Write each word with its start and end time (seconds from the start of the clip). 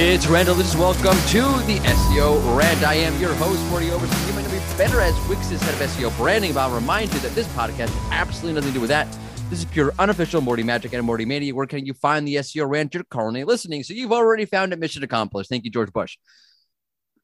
It's 0.00 0.28
Randall. 0.28 0.54
This 0.54 0.68
is 0.68 0.76
welcome 0.76 1.18
to 1.30 1.40
the 1.66 1.80
SEO 1.80 2.56
Rant. 2.56 2.84
I 2.84 2.94
am 2.94 3.20
your 3.20 3.34
host, 3.34 3.60
Mordy 3.64 3.90
Oberstein. 3.90 4.28
You 4.28 4.32
might 4.32 4.42
know 4.42 4.52
me 4.52 4.60
better 4.78 5.00
as 5.00 5.12
Wix's 5.28 5.60
head 5.60 5.74
of 5.74 5.80
SEO 5.90 6.16
branding, 6.16 6.54
but 6.54 6.60
I'll 6.60 6.74
remind 6.74 7.12
you 7.12 7.18
that 7.18 7.34
this 7.34 7.48
podcast 7.48 7.88
has 7.88 8.12
absolutely 8.12 8.52
nothing 8.52 8.70
to 8.70 8.74
do 8.74 8.80
with 8.80 8.90
that. 8.90 9.08
This 9.50 9.58
is 9.58 9.64
pure 9.64 9.92
unofficial 9.98 10.40
Mordy 10.40 10.64
Magic 10.64 10.92
and 10.92 11.04
Mordy 11.04 11.26
Mania. 11.26 11.52
Where 11.52 11.66
can 11.66 11.84
you 11.84 11.94
find 11.94 12.28
the 12.28 12.36
SEO 12.36 12.68
Rant 12.68 12.94
you're 12.94 13.02
currently 13.10 13.42
listening? 13.42 13.82
So 13.82 13.92
you've 13.92 14.12
already 14.12 14.44
found 14.44 14.72
it. 14.72 14.78
Mission 14.78 15.02
accomplished. 15.02 15.50
Thank 15.50 15.64
you, 15.64 15.70
George 15.72 15.92
Bush. 15.92 16.16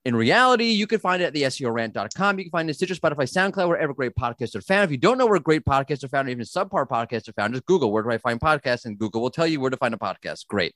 In 0.05 0.17
reality, 0.17 0.67
you 0.67 0.89
can 0.89 0.99
find 0.99 1.23
it 1.23 1.27
at 1.27 1.33
the 1.33 1.43
SEOrant.com. 1.43 2.39
You 2.39 2.45
can 2.45 2.51
find 2.51 2.69
it 2.69 2.73
in 2.73 2.75
Stitcher, 2.75 2.97
Spotify, 2.97 3.23
SoundCloud, 3.23 3.69
wherever 3.69 3.95
great 3.95 4.17
podcasts 4.17 4.57
are 4.57 4.61
found. 4.61 4.85
If 4.85 4.91
you 4.91 4.99
don't 4.99 5.17
know 5.17 5.27
where 5.27 5.39
great 5.39 5.65
podcasts 5.65 6.03
are 6.03 6.09
found, 6.09 6.27
or 6.27 6.33
even 6.33 6.45
subpar 6.45 6.89
podcasts 6.89 7.29
are 7.29 7.33
found, 7.35 7.55
just 7.55 7.67
Google 7.67 7.93
where 7.93 8.03
do 8.03 8.11
I 8.11 8.19
find 8.19 8.41
podcasts, 8.41 8.85
and 8.85 8.99
Google 8.99 9.23
will 9.23 9.31
tell 9.31 9.47
you 9.47 9.61
where 9.61 9.71
to 9.71 9.77
find 9.77 9.95
a 9.95 9.97
podcast. 9.97 10.49
Great. 10.49 10.75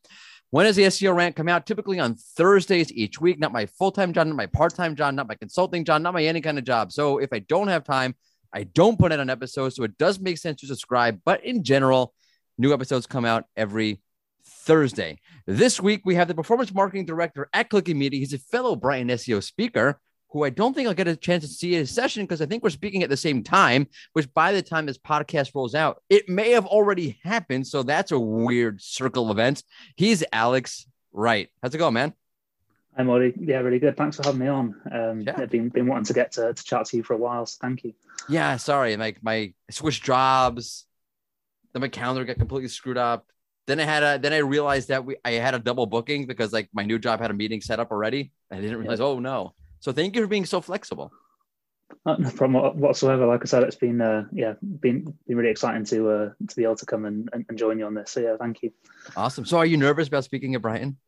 When 0.51 0.65
does 0.65 0.77
the 0.77 0.85
SEO 0.85 1.15
rant 1.15 1.37
come 1.37 1.49
out? 1.49 1.67
Typically 1.67 1.99
on 1.99 2.15
Thursdays 2.15 2.91
each 2.93 3.21
week. 3.21 3.39
Not 3.39 3.53
my 3.53 3.67
full 3.67 3.93
time 3.93 4.13
job, 4.13 4.27
not 4.27 4.37
my 4.37 4.47
part 4.47 4.75
time 4.75 4.97
job, 4.97 5.15
not 5.15 5.29
my 5.29 5.35
consulting 5.35 5.85
job, 5.85 6.03
not 6.03 6.15
my 6.15 6.25
any 6.25 6.41
kind 6.41 6.59
of 6.59 6.65
job. 6.65 6.91
So 6.93 7.19
if 7.19 7.33
I 7.33 7.41
don't 7.41 7.69
have 7.69 7.85
time, 7.85 8.15
I 8.53 8.65
don't 8.65 8.99
put 8.99 9.13
it 9.13 9.21
on 9.21 9.29
episodes. 9.29 9.77
So 9.77 9.85
it 9.85 9.99
does 9.99 10.19
make 10.19 10.39
sense 10.39 10.61
to 10.61 10.67
subscribe. 10.67 11.21
But 11.25 11.45
in 11.45 11.65
general, 11.65 12.15
new 12.57 12.73
episodes 12.73 13.07
come 13.07 13.27
out 13.27 13.45
every 13.57 14.01
Thursday. 14.45 15.19
This 15.47 15.81
week, 15.81 16.03
we 16.05 16.15
have 16.15 16.29
the 16.29 16.35
performance 16.35 16.73
marketing 16.73 17.05
director 17.05 17.49
at 17.53 17.69
Clicking 17.69 17.99
Media. 17.99 18.21
He's 18.21 18.33
a 18.33 18.39
fellow 18.39 18.75
Brighton 18.75 19.09
SEO 19.09 19.43
speaker 19.43 20.01
who 20.31 20.45
I 20.45 20.51
don't 20.51 20.75
think 20.75 20.87
I'll 20.89 20.95
get 20.95 21.09
a 21.09 21.17
chance 21.17 21.45
to 21.45 21.49
see 21.49 21.75
in 21.75 21.83
a 21.83 21.87
session 21.87 22.25
because 22.25 22.43
I 22.43 22.47
think 22.47 22.63
we're 22.63 22.71
speaking 22.71 23.03
at 23.03 23.11
the 23.11 23.17
same 23.17 23.43
time, 23.43 23.87
which 24.13 24.33
by 24.35 24.53
the 24.53 24.63
time 24.63 24.87
this 24.87 24.99
podcast 24.99 25.55
rolls 25.55 25.75
out, 25.75 26.03
it 26.11 26.29
may 26.29 26.51
have 26.51 26.67
already 26.67 27.19
happened. 27.25 27.67
So 27.67 27.83
that's 27.83 28.13
a 28.13 28.21
weird 28.21 28.83
circle 28.83 29.25
of 29.25 29.31
events. 29.31 29.65
He's 29.97 30.23
Alex 30.33 30.87
Wright. 31.13 31.49
How's 31.63 31.75
it 31.75 31.79
going, 31.79 31.95
man? 31.95 32.13
I'm 32.97 33.09
already, 33.09 33.33
yeah, 33.39 33.59
really 33.59 33.79
good. 33.79 33.97
Thanks 33.97 34.17
for 34.17 34.25
having 34.25 34.41
me 34.41 34.49
on. 34.49 34.75
Um, 34.93 35.21
yeah. 35.21 35.35
I've 35.37 35.51
been, 35.51 35.69
been 35.69 35.87
wanting 35.87 36.07
to 36.07 36.13
get 36.13 36.33
to, 36.33 36.53
to 36.53 36.65
chat 36.65 36.87
to 36.87 36.97
you 36.97 37.03
for 37.03 37.15
a 37.15 37.17
while. 37.17 37.47
So 37.47 37.57
thank 37.61 37.85
you. 37.85 37.95
Yeah, 38.29 38.57
sorry. 38.57 38.97
Like 38.97 39.23
my 39.23 39.35
I 39.35 39.55
switched 39.71 40.05
jobs, 40.05 40.85
then 41.73 41.81
my 41.81 41.89
calendar 41.89 42.25
got 42.25 42.39
completely 42.39 42.69
screwed 42.69 42.99
up. 42.99 43.27
Then 43.67 43.79
I 43.81 43.85
had 43.85 44.03
a, 44.03 44.19
then 44.19 44.33
I 44.33 44.39
realized 44.39 44.89
that 44.89 45.05
we, 45.05 45.17
I 45.25 45.33
had 45.33 45.55
a 45.55 45.59
double 45.59 45.87
booking 45.87 46.27
because 46.27 46.53
like 46.53 46.69
my 46.73 46.83
new 46.83 46.99
job 46.99 47.21
had 47.21 47.31
a 47.31 47.35
meeting 47.35 47.61
set 47.61 47.79
up 47.79 47.93
already. 47.93 48.33
I 48.51 48.61
didn't 48.61 48.79
realize, 48.79 48.99
yeah. 48.99 49.07
oh 49.07 49.21
no. 49.21 49.55
So 49.81 49.93
thank 49.93 50.17
you 50.17 50.23
for 50.23 50.29
being 50.29 50.47
so 50.47 50.61
flexible. 50.61 51.13
Uh, 52.05 52.17
no 52.19 52.31
problem 52.31 52.79
whatsoever. 52.79 53.27
Like 53.27 53.43
I 53.43 53.47
said, 53.47 53.63
it's 53.63 53.77
been 53.77 54.01
uh, 54.01 54.25
yeah, 54.33 54.55
been 54.81 55.15
been 55.27 55.37
really 55.37 55.51
exciting 55.51 55.85
to 55.87 56.11
uh, 56.11 56.31
to 56.49 56.57
be 56.57 56.65
able 56.65 56.77
to 56.77 56.87
come 56.87 57.05
and, 57.05 57.29
and 57.33 57.59
join 57.59 57.79
you 57.79 57.87
on 57.87 57.95
this. 57.95 58.11
So 58.11 58.21
yeah, 58.21 58.37
thank 58.39 58.63
you. 58.63 58.73
Awesome. 59.17 59.45
So 59.45 59.59
are 59.59 59.67
you 59.67 59.77
nervous 59.77 60.09
about 60.09 60.25
speaking 60.25 60.55
at 60.55 60.63
Brighton? 60.63 60.99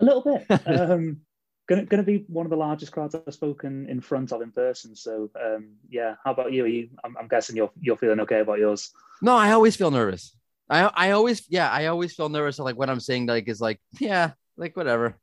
A 0.00 0.04
little 0.04 0.22
bit. 0.22 0.66
um, 0.66 1.20
gonna 1.68 1.84
gonna 1.84 2.02
be 2.02 2.24
one 2.28 2.46
of 2.46 2.50
the 2.50 2.56
largest 2.56 2.92
crowds 2.92 3.14
I've 3.14 3.34
spoken 3.34 3.88
in 3.88 4.00
front 4.00 4.32
of 4.32 4.40
in 4.42 4.52
person. 4.52 4.94
So 4.94 5.30
um, 5.40 5.76
yeah, 5.88 6.14
how 6.24 6.32
about 6.32 6.52
you? 6.52 6.64
Are 6.64 6.68
you? 6.68 6.88
I'm, 7.04 7.16
I'm 7.16 7.28
guessing 7.28 7.56
you're 7.56 7.70
you're 7.80 7.96
feeling 7.96 8.20
okay 8.20 8.40
about 8.40 8.58
yours. 8.58 8.90
No, 9.20 9.36
I 9.36 9.52
always 9.52 9.76
feel 9.76 9.90
nervous. 9.90 10.36
I 10.68 10.82
I 10.94 11.10
always 11.12 11.44
yeah, 11.48 11.70
I 11.70 11.86
always 11.86 12.14
feel 12.14 12.28
nervous. 12.28 12.58
Like 12.58 12.76
what 12.76 12.90
I'm 12.90 13.00
saying, 13.00 13.26
like 13.26 13.48
is 13.48 13.60
like 13.60 13.80
yeah, 13.98 14.32
like 14.56 14.76
whatever. 14.76 15.16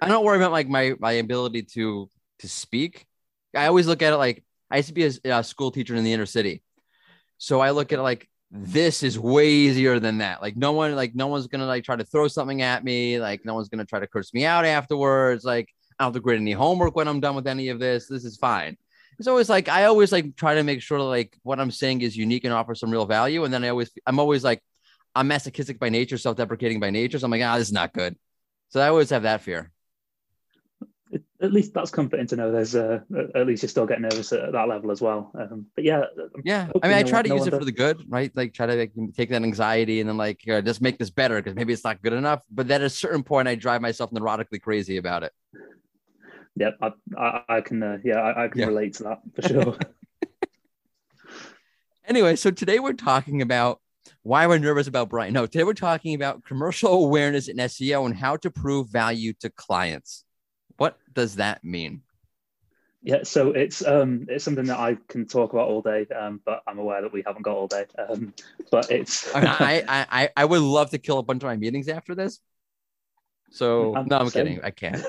I 0.00 0.08
don't 0.08 0.24
worry 0.24 0.36
about 0.36 0.52
like 0.52 0.68
my 0.68 0.94
my 0.98 1.12
ability 1.12 1.62
to 1.74 2.08
to 2.40 2.48
speak. 2.48 3.06
I 3.54 3.66
always 3.66 3.86
look 3.86 4.02
at 4.02 4.12
it 4.12 4.16
like 4.16 4.44
I 4.70 4.78
used 4.78 4.88
to 4.88 4.94
be 4.94 5.04
a, 5.04 5.38
a 5.38 5.44
school 5.44 5.70
teacher 5.70 5.94
in 5.94 6.04
the 6.04 6.12
inner 6.12 6.26
city, 6.26 6.62
so 7.38 7.60
I 7.60 7.70
look 7.70 7.92
at 7.92 7.98
it 7.98 8.02
like 8.02 8.28
this 8.50 9.02
is 9.02 9.18
way 9.18 9.50
easier 9.50 10.00
than 10.00 10.18
that. 10.18 10.42
Like 10.42 10.56
no 10.56 10.72
one 10.72 10.94
like 10.96 11.14
no 11.14 11.26
one's 11.26 11.46
gonna 11.46 11.66
like 11.66 11.84
try 11.84 11.96
to 11.96 12.04
throw 12.04 12.28
something 12.28 12.62
at 12.62 12.82
me. 12.82 13.20
Like 13.20 13.44
no 13.44 13.54
one's 13.54 13.68
gonna 13.68 13.84
try 13.84 14.00
to 14.00 14.06
curse 14.06 14.32
me 14.32 14.44
out 14.44 14.64
afterwards. 14.64 15.44
Like 15.44 15.68
I 15.98 16.04
don't 16.04 16.08
have 16.08 16.14
to 16.14 16.20
grade 16.20 16.40
any 16.40 16.52
homework 16.52 16.96
when 16.96 17.08
I'm 17.08 17.20
done 17.20 17.34
with 17.34 17.46
any 17.46 17.68
of 17.68 17.78
this. 17.78 18.06
This 18.06 18.24
is 18.24 18.36
fine. 18.36 18.76
It's 19.18 19.28
always 19.28 19.48
like 19.50 19.68
I 19.68 19.84
always 19.84 20.12
like 20.12 20.34
try 20.36 20.54
to 20.54 20.62
make 20.62 20.80
sure 20.82 21.00
like 21.00 21.36
what 21.42 21.60
I'm 21.60 21.70
saying 21.70 22.00
is 22.00 22.16
unique 22.16 22.44
and 22.44 22.54
offer 22.54 22.74
some 22.74 22.90
real 22.90 23.06
value. 23.06 23.44
And 23.44 23.52
then 23.52 23.64
I 23.64 23.68
always 23.68 23.90
I'm 24.06 24.18
always 24.18 24.42
like 24.42 24.62
I'm 25.14 25.28
masochistic 25.28 25.78
by 25.78 25.90
nature, 25.90 26.16
self-deprecating 26.16 26.80
by 26.80 26.90
nature. 26.90 27.18
So 27.18 27.26
I'm 27.26 27.30
like, 27.30 27.42
ah, 27.42 27.58
this 27.58 27.68
is 27.68 27.72
not 27.72 27.92
good. 27.92 28.16
So 28.70 28.80
I 28.80 28.88
always 28.88 29.10
have 29.10 29.24
that 29.24 29.42
fear 29.42 29.72
it, 31.10 31.22
at 31.40 31.52
least 31.52 31.74
that's 31.74 31.90
comforting 31.90 32.26
to 32.28 32.36
know 32.36 32.52
there's 32.52 32.74
uh, 32.74 33.00
at 33.34 33.46
least 33.46 33.62
you're 33.62 33.68
still 33.68 33.86
get 33.86 34.00
nervous 34.00 34.32
at, 34.32 34.52
that 34.52 34.68
level 34.68 34.90
as 34.90 35.00
well. 35.00 35.30
Um, 35.38 35.66
but 35.74 35.84
yeah, 35.84 36.04
yeah. 36.44 36.68
I 36.82 36.88
mean, 36.88 36.96
I 36.96 37.02
try 37.02 37.22
to 37.22 37.28
no 37.28 37.34
use 37.36 37.46
it 37.46 37.50
for 37.50 37.64
the 37.64 37.72
good, 37.72 38.04
right? 38.08 38.30
Like 38.34 38.54
try 38.54 38.66
to 38.66 38.74
like, 38.74 38.92
take 39.16 39.30
that 39.30 39.42
anxiety 39.42 40.00
and 40.00 40.08
then 40.08 40.16
like 40.16 40.40
uh, 40.48 40.60
just 40.60 40.80
make 40.80 40.98
this 40.98 41.10
better 41.10 41.36
because 41.36 41.54
maybe 41.54 41.72
it's 41.72 41.84
not 41.84 42.02
good 42.02 42.12
enough. 42.12 42.42
But 42.50 42.70
at 42.70 42.82
a 42.82 42.90
certain 42.90 43.22
point, 43.22 43.48
I 43.48 43.54
drive 43.56 43.80
myself 43.80 44.10
neurotically 44.12 44.60
crazy 44.60 44.98
about 44.98 45.24
it. 45.24 45.32
Yep, 46.56 46.78
I, 46.80 46.90
I, 47.16 47.42
I 47.48 47.60
can. 47.60 47.82
Uh, 47.82 47.98
yeah, 48.04 48.20
I, 48.20 48.44
I 48.44 48.48
can 48.48 48.60
yeah. 48.60 48.66
relate 48.66 48.94
to 48.94 49.02
that 49.04 49.20
for 49.34 49.42
sure. 49.42 49.78
anyway, 52.04 52.36
so 52.36 52.50
today 52.50 52.78
we're 52.78 52.92
talking 52.92 53.42
about 53.42 53.80
why 54.22 54.46
we're 54.46 54.58
nervous 54.58 54.86
about 54.86 55.08
Brighton. 55.08 55.34
No, 55.34 55.46
today 55.46 55.64
we're 55.64 55.72
talking 55.72 56.14
about 56.14 56.44
commercial 56.44 57.04
awareness 57.04 57.48
in 57.48 57.56
SEO 57.56 58.06
and 58.06 58.16
how 58.16 58.36
to 58.36 58.50
prove 58.50 58.88
value 58.90 59.32
to 59.40 59.50
clients. 59.50 60.24
What 60.80 60.96
does 61.12 61.36
that 61.36 61.62
mean? 61.62 62.00
Yeah, 63.02 63.24
so 63.24 63.50
it's 63.50 63.86
um 63.86 64.24
it's 64.30 64.42
something 64.42 64.64
that 64.64 64.78
I 64.78 64.96
can 65.08 65.26
talk 65.26 65.52
about 65.52 65.68
all 65.68 65.82
day, 65.82 66.06
um, 66.06 66.40
but 66.42 66.62
I'm 66.66 66.78
aware 66.78 67.02
that 67.02 67.12
we 67.12 67.22
haven't 67.26 67.42
got 67.42 67.54
all 67.54 67.66
day. 67.66 67.84
Um, 67.98 68.32
but 68.70 68.90
it's 68.90 69.30
I, 69.34 69.84
I 70.10 70.30
I 70.34 70.44
would 70.46 70.62
love 70.62 70.88
to 70.92 70.98
kill 70.98 71.18
a 71.18 71.22
bunch 71.22 71.42
of 71.42 71.48
my 71.48 71.56
meetings 71.56 71.88
after 71.88 72.14
this. 72.14 72.40
So 73.50 73.94
I'm 73.94 74.06
no, 74.06 74.20
I'm 74.20 74.30
saying. 74.30 74.46
kidding. 74.46 74.64
I 74.64 74.70
can't. 74.70 75.04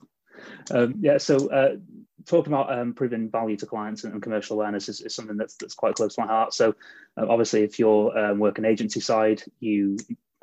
um, 0.70 0.94
yeah, 0.98 1.18
so 1.18 1.46
uh, 1.50 1.76
talking 2.24 2.54
about 2.54 2.72
um, 2.72 2.94
proving 2.94 3.28
value 3.30 3.58
to 3.58 3.66
clients 3.66 4.04
and, 4.04 4.14
and 4.14 4.22
commercial 4.22 4.56
awareness 4.56 4.88
is, 4.88 5.02
is, 5.02 5.14
something 5.14 5.36
that's 5.36 5.56
that's 5.56 5.74
quite 5.74 5.96
close 5.96 6.14
to 6.14 6.22
my 6.22 6.26
heart. 6.26 6.54
So 6.54 6.74
uh, 7.18 7.26
obviously, 7.28 7.64
if 7.64 7.78
you're 7.78 8.18
um, 8.18 8.38
working 8.38 8.64
agency 8.64 9.00
side, 9.00 9.42
you 9.60 9.98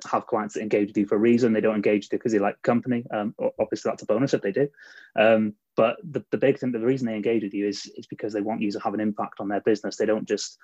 have 0.09 0.27
clients 0.27 0.55
that 0.55 0.61
engage 0.61 0.89
with 0.89 0.97
you 0.97 1.05
for 1.05 1.15
a 1.15 1.19
reason. 1.19 1.53
They 1.53 1.61
don't 1.61 1.75
engage 1.75 2.05
you 2.05 2.17
because 2.17 2.31
they 2.31 2.39
like 2.39 2.61
company. 2.61 3.05
Um, 3.11 3.35
obviously, 3.59 3.89
that's 3.89 4.03
a 4.03 4.07
bonus 4.07 4.33
if 4.33 4.41
they 4.41 4.51
do. 4.51 4.69
Um, 5.17 5.53
but 5.75 5.97
the, 6.03 6.23
the 6.31 6.37
big 6.37 6.59
thing, 6.59 6.71
the 6.71 6.79
reason 6.79 7.07
they 7.07 7.15
engage 7.15 7.43
with 7.43 7.53
you 7.53 7.67
is, 7.67 7.91
is 7.97 8.07
because 8.07 8.33
they 8.33 8.41
want 8.41 8.61
you 8.61 8.71
to 8.71 8.79
have 8.79 8.93
an 8.93 8.99
impact 8.99 9.39
on 9.39 9.47
their 9.47 9.61
business. 9.61 9.95
They 9.95 10.05
don't 10.05 10.27
just 10.27 10.57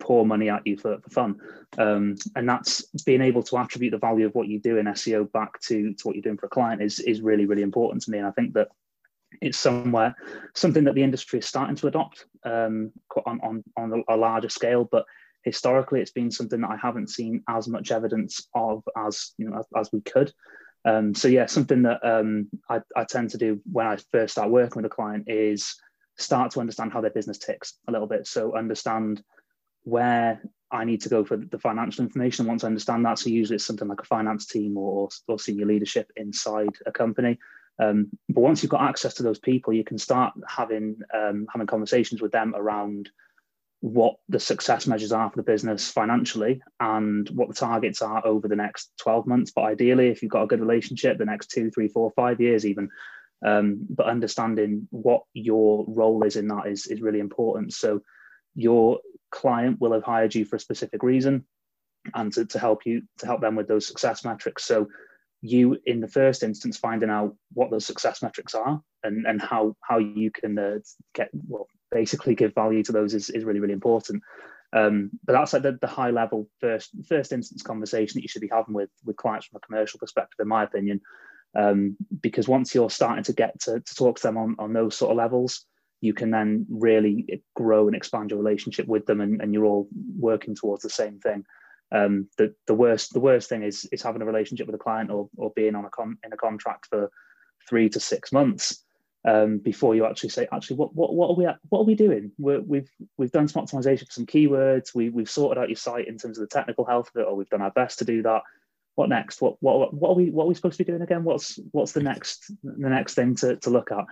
pour 0.00 0.24
money 0.24 0.48
at 0.48 0.66
you 0.66 0.76
for, 0.76 0.98
for 1.00 1.10
fun. 1.10 1.36
Um, 1.78 2.16
and 2.34 2.48
that's 2.48 2.82
being 3.04 3.20
able 3.22 3.42
to 3.44 3.58
attribute 3.58 3.92
the 3.92 3.98
value 3.98 4.26
of 4.26 4.34
what 4.34 4.48
you 4.48 4.60
do 4.60 4.78
in 4.78 4.86
SEO 4.86 5.30
back 5.32 5.60
to, 5.62 5.92
to 5.94 6.06
what 6.06 6.16
you're 6.16 6.22
doing 6.22 6.38
for 6.38 6.46
a 6.46 6.50
client 6.50 6.82
is, 6.82 7.00
is 7.00 7.20
really, 7.20 7.46
really 7.46 7.62
important 7.62 8.02
to 8.04 8.10
me. 8.10 8.18
And 8.18 8.26
I 8.26 8.30
think 8.30 8.54
that 8.54 8.68
it's 9.40 9.58
somewhere 9.58 10.14
something 10.54 10.84
that 10.84 10.94
the 10.94 11.02
industry 11.02 11.38
is 11.38 11.46
starting 11.46 11.76
to 11.76 11.88
adopt 11.88 12.26
um, 12.44 12.92
on, 13.26 13.40
on, 13.42 13.64
on 13.76 14.04
a 14.08 14.16
larger 14.16 14.48
scale, 14.48 14.88
but 14.90 15.04
historically 15.46 16.00
it's 16.00 16.10
been 16.10 16.30
something 16.30 16.60
that 16.60 16.70
I 16.70 16.76
haven't 16.76 17.08
seen 17.08 17.42
as 17.48 17.68
much 17.68 17.92
evidence 17.92 18.48
of 18.52 18.82
as 18.96 19.32
you 19.38 19.48
know 19.48 19.58
as, 19.58 19.66
as 19.74 19.90
we 19.92 20.00
could. 20.00 20.32
Um, 20.84 21.14
so 21.14 21.28
yeah, 21.28 21.46
something 21.46 21.82
that 21.82 22.04
um, 22.04 22.48
I, 22.68 22.80
I, 22.94 23.04
tend 23.04 23.30
to 23.30 23.38
do 23.38 23.60
when 23.72 23.86
I 23.86 23.96
first 24.12 24.32
start 24.32 24.50
working 24.50 24.82
with 24.82 24.92
a 24.92 24.94
client 24.94 25.24
is 25.28 25.74
start 26.16 26.52
to 26.52 26.60
understand 26.60 26.92
how 26.92 27.00
their 27.00 27.10
business 27.10 27.38
ticks 27.38 27.74
a 27.88 27.92
little 27.92 28.06
bit. 28.06 28.26
So 28.26 28.56
understand 28.56 29.22
where 29.82 30.42
I 30.70 30.84
need 30.84 31.02
to 31.02 31.08
go 31.08 31.24
for 31.24 31.36
the 31.36 31.58
financial 31.58 32.04
information. 32.04 32.46
Once 32.46 32.62
I 32.62 32.68
understand 32.68 33.04
that, 33.04 33.18
so 33.18 33.30
usually 33.30 33.56
it's 33.56 33.66
something 33.66 33.88
like 33.88 34.00
a 34.00 34.04
finance 34.04 34.46
team 34.46 34.76
or, 34.76 35.08
or 35.26 35.38
senior 35.38 35.66
leadership 35.66 36.10
inside 36.16 36.70
a 36.86 36.92
company. 36.92 37.38
Um, 37.80 38.08
but 38.28 38.40
once 38.40 38.62
you've 38.62 38.70
got 38.70 38.88
access 38.88 39.14
to 39.14 39.22
those 39.22 39.40
people, 39.40 39.72
you 39.72 39.84
can 39.84 39.98
start 39.98 40.34
having 40.48 40.98
um, 41.12 41.46
having 41.52 41.66
conversations 41.66 42.22
with 42.22 42.32
them 42.32 42.54
around 42.56 43.10
what 43.86 44.16
the 44.28 44.40
success 44.40 44.88
measures 44.88 45.12
are 45.12 45.30
for 45.30 45.36
the 45.36 45.44
business 45.44 45.88
financially 45.88 46.60
and 46.80 47.28
what 47.28 47.46
the 47.46 47.54
targets 47.54 48.02
are 48.02 48.26
over 48.26 48.48
the 48.48 48.56
next 48.56 48.90
12 48.98 49.28
months. 49.28 49.52
But 49.54 49.62
ideally, 49.62 50.08
if 50.08 50.22
you've 50.22 50.32
got 50.32 50.42
a 50.42 50.48
good 50.48 50.58
relationship, 50.58 51.18
the 51.18 51.24
next 51.24 51.52
two, 51.52 51.70
three, 51.70 51.86
four, 51.86 52.10
five 52.16 52.40
years, 52.40 52.66
even. 52.66 52.88
Um, 53.46 53.86
but 53.88 54.06
understanding 54.06 54.88
what 54.90 55.22
your 55.34 55.84
role 55.86 56.24
is 56.24 56.34
in 56.34 56.48
that 56.48 56.66
is, 56.66 56.88
is 56.88 57.00
really 57.00 57.20
important. 57.20 57.74
So 57.74 58.00
your 58.56 58.98
client 59.30 59.80
will 59.80 59.92
have 59.92 60.02
hired 60.02 60.34
you 60.34 60.44
for 60.44 60.56
a 60.56 60.60
specific 60.60 61.04
reason 61.04 61.44
and 62.12 62.32
to, 62.32 62.44
to 62.46 62.58
help 62.58 62.86
you 62.86 63.02
to 63.18 63.26
help 63.26 63.40
them 63.40 63.54
with 63.54 63.68
those 63.68 63.86
success 63.86 64.24
metrics. 64.24 64.64
So 64.64 64.88
you 65.42 65.78
in 65.86 66.00
the 66.00 66.08
first 66.08 66.42
instance 66.42 66.76
finding 66.76 67.10
out 67.10 67.36
what 67.52 67.70
those 67.70 67.86
success 67.86 68.20
metrics 68.20 68.54
are 68.54 68.80
and 69.04 69.26
and 69.26 69.40
how 69.40 69.76
how 69.82 69.98
you 69.98 70.30
can 70.30 70.58
uh, 70.58 70.78
get 71.14 71.28
well 71.46 71.68
basically 72.00 72.34
give 72.34 72.54
value 72.54 72.82
to 72.84 72.92
those 72.92 73.14
is, 73.14 73.30
is 73.30 73.44
really 73.44 73.60
really 73.60 73.78
important. 73.80 74.22
Um, 74.72 75.10
but 75.24 75.32
that's 75.34 75.52
like 75.52 75.62
the, 75.62 75.78
the 75.80 75.86
high 75.86 76.10
level 76.10 76.48
first 76.60 76.90
first 77.08 77.32
instance 77.32 77.62
conversation 77.62 78.14
that 78.14 78.22
you 78.22 78.28
should 78.28 78.42
be 78.42 78.56
having 78.58 78.74
with 78.74 78.90
with 79.04 79.16
clients 79.16 79.46
from 79.46 79.58
a 79.58 79.66
commercial 79.66 79.98
perspective 79.98 80.38
in 80.40 80.48
my 80.48 80.64
opinion. 80.64 81.00
Um, 81.54 81.96
because 82.20 82.48
once 82.48 82.74
you're 82.74 82.90
starting 82.90 83.24
to 83.24 83.32
get 83.32 83.58
to, 83.60 83.80
to 83.80 83.94
talk 83.94 84.16
to 84.16 84.22
them 84.24 84.36
on, 84.36 84.56
on 84.58 84.74
those 84.74 84.94
sort 84.94 85.10
of 85.12 85.16
levels 85.16 85.64
you 86.00 86.12
can 86.12 86.30
then 86.30 86.66
really 86.68 87.42
grow 87.54 87.86
and 87.86 87.96
expand 87.96 88.30
your 88.30 88.38
relationship 88.38 88.86
with 88.86 89.06
them 89.06 89.20
and, 89.20 89.40
and 89.40 89.54
you're 89.54 89.64
all 89.64 89.88
working 90.18 90.54
towards 90.54 90.82
the 90.82 90.90
same 90.90 91.18
thing. 91.20 91.44
Um, 91.92 92.28
the 92.36 92.54
the 92.66 92.74
worst 92.74 93.12
the 93.12 93.20
worst 93.20 93.48
thing 93.48 93.62
is 93.62 93.88
is 93.92 94.02
having 94.02 94.20
a 94.20 94.26
relationship 94.26 94.66
with 94.66 94.74
a 94.74 94.84
client 94.86 95.10
or 95.10 95.28
or 95.36 95.52
being 95.54 95.76
on 95.76 95.84
a 95.84 95.90
con 95.90 96.18
in 96.24 96.32
a 96.32 96.36
contract 96.36 96.86
for 96.86 97.10
three 97.68 97.88
to 97.90 98.00
six 98.00 98.32
months 98.32 98.84
um, 99.26 99.58
before 99.58 99.96
you 99.96 100.06
actually 100.06 100.28
say, 100.28 100.46
actually, 100.52 100.76
what 100.76 100.94
what 100.94 101.12
what 101.12 101.30
are 101.30 101.34
we 101.34 101.44
what 101.68 101.80
are 101.80 101.84
we 101.84 101.96
doing? 101.96 102.30
we 102.38 102.54
have 102.54 102.64
we've, 102.64 102.90
we've 103.18 103.32
done 103.32 103.48
some 103.48 103.64
optimization 103.66 104.06
for 104.06 104.12
some 104.12 104.26
keywords. 104.26 104.94
We 104.94 105.08
we've 105.08 105.28
sorted 105.28 105.60
out 105.60 105.68
your 105.68 105.76
site 105.76 106.06
in 106.06 106.16
terms 106.16 106.38
of 106.38 106.48
the 106.48 106.54
technical 106.54 106.84
health 106.84 107.10
of 107.14 107.20
it, 107.20 107.26
or 107.26 107.34
we've 107.34 107.50
done 107.50 107.62
our 107.62 107.72
best 107.72 107.98
to 107.98 108.04
do 108.04 108.22
that. 108.22 108.42
What 108.94 109.08
next? 109.08 109.42
What 109.42 109.56
what 109.60 109.92
what 109.92 110.10
are 110.10 110.14
we 110.14 110.30
what 110.30 110.44
are 110.44 110.46
we 110.46 110.54
supposed 110.54 110.78
to 110.78 110.84
be 110.84 110.90
doing 110.90 111.02
again? 111.02 111.24
What's 111.24 111.58
what's 111.72 111.92
the 111.92 112.02
next 112.02 112.52
the 112.62 112.88
next 112.88 113.14
thing 113.14 113.34
to, 113.36 113.56
to 113.56 113.70
look 113.70 113.90
at? 113.90 114.04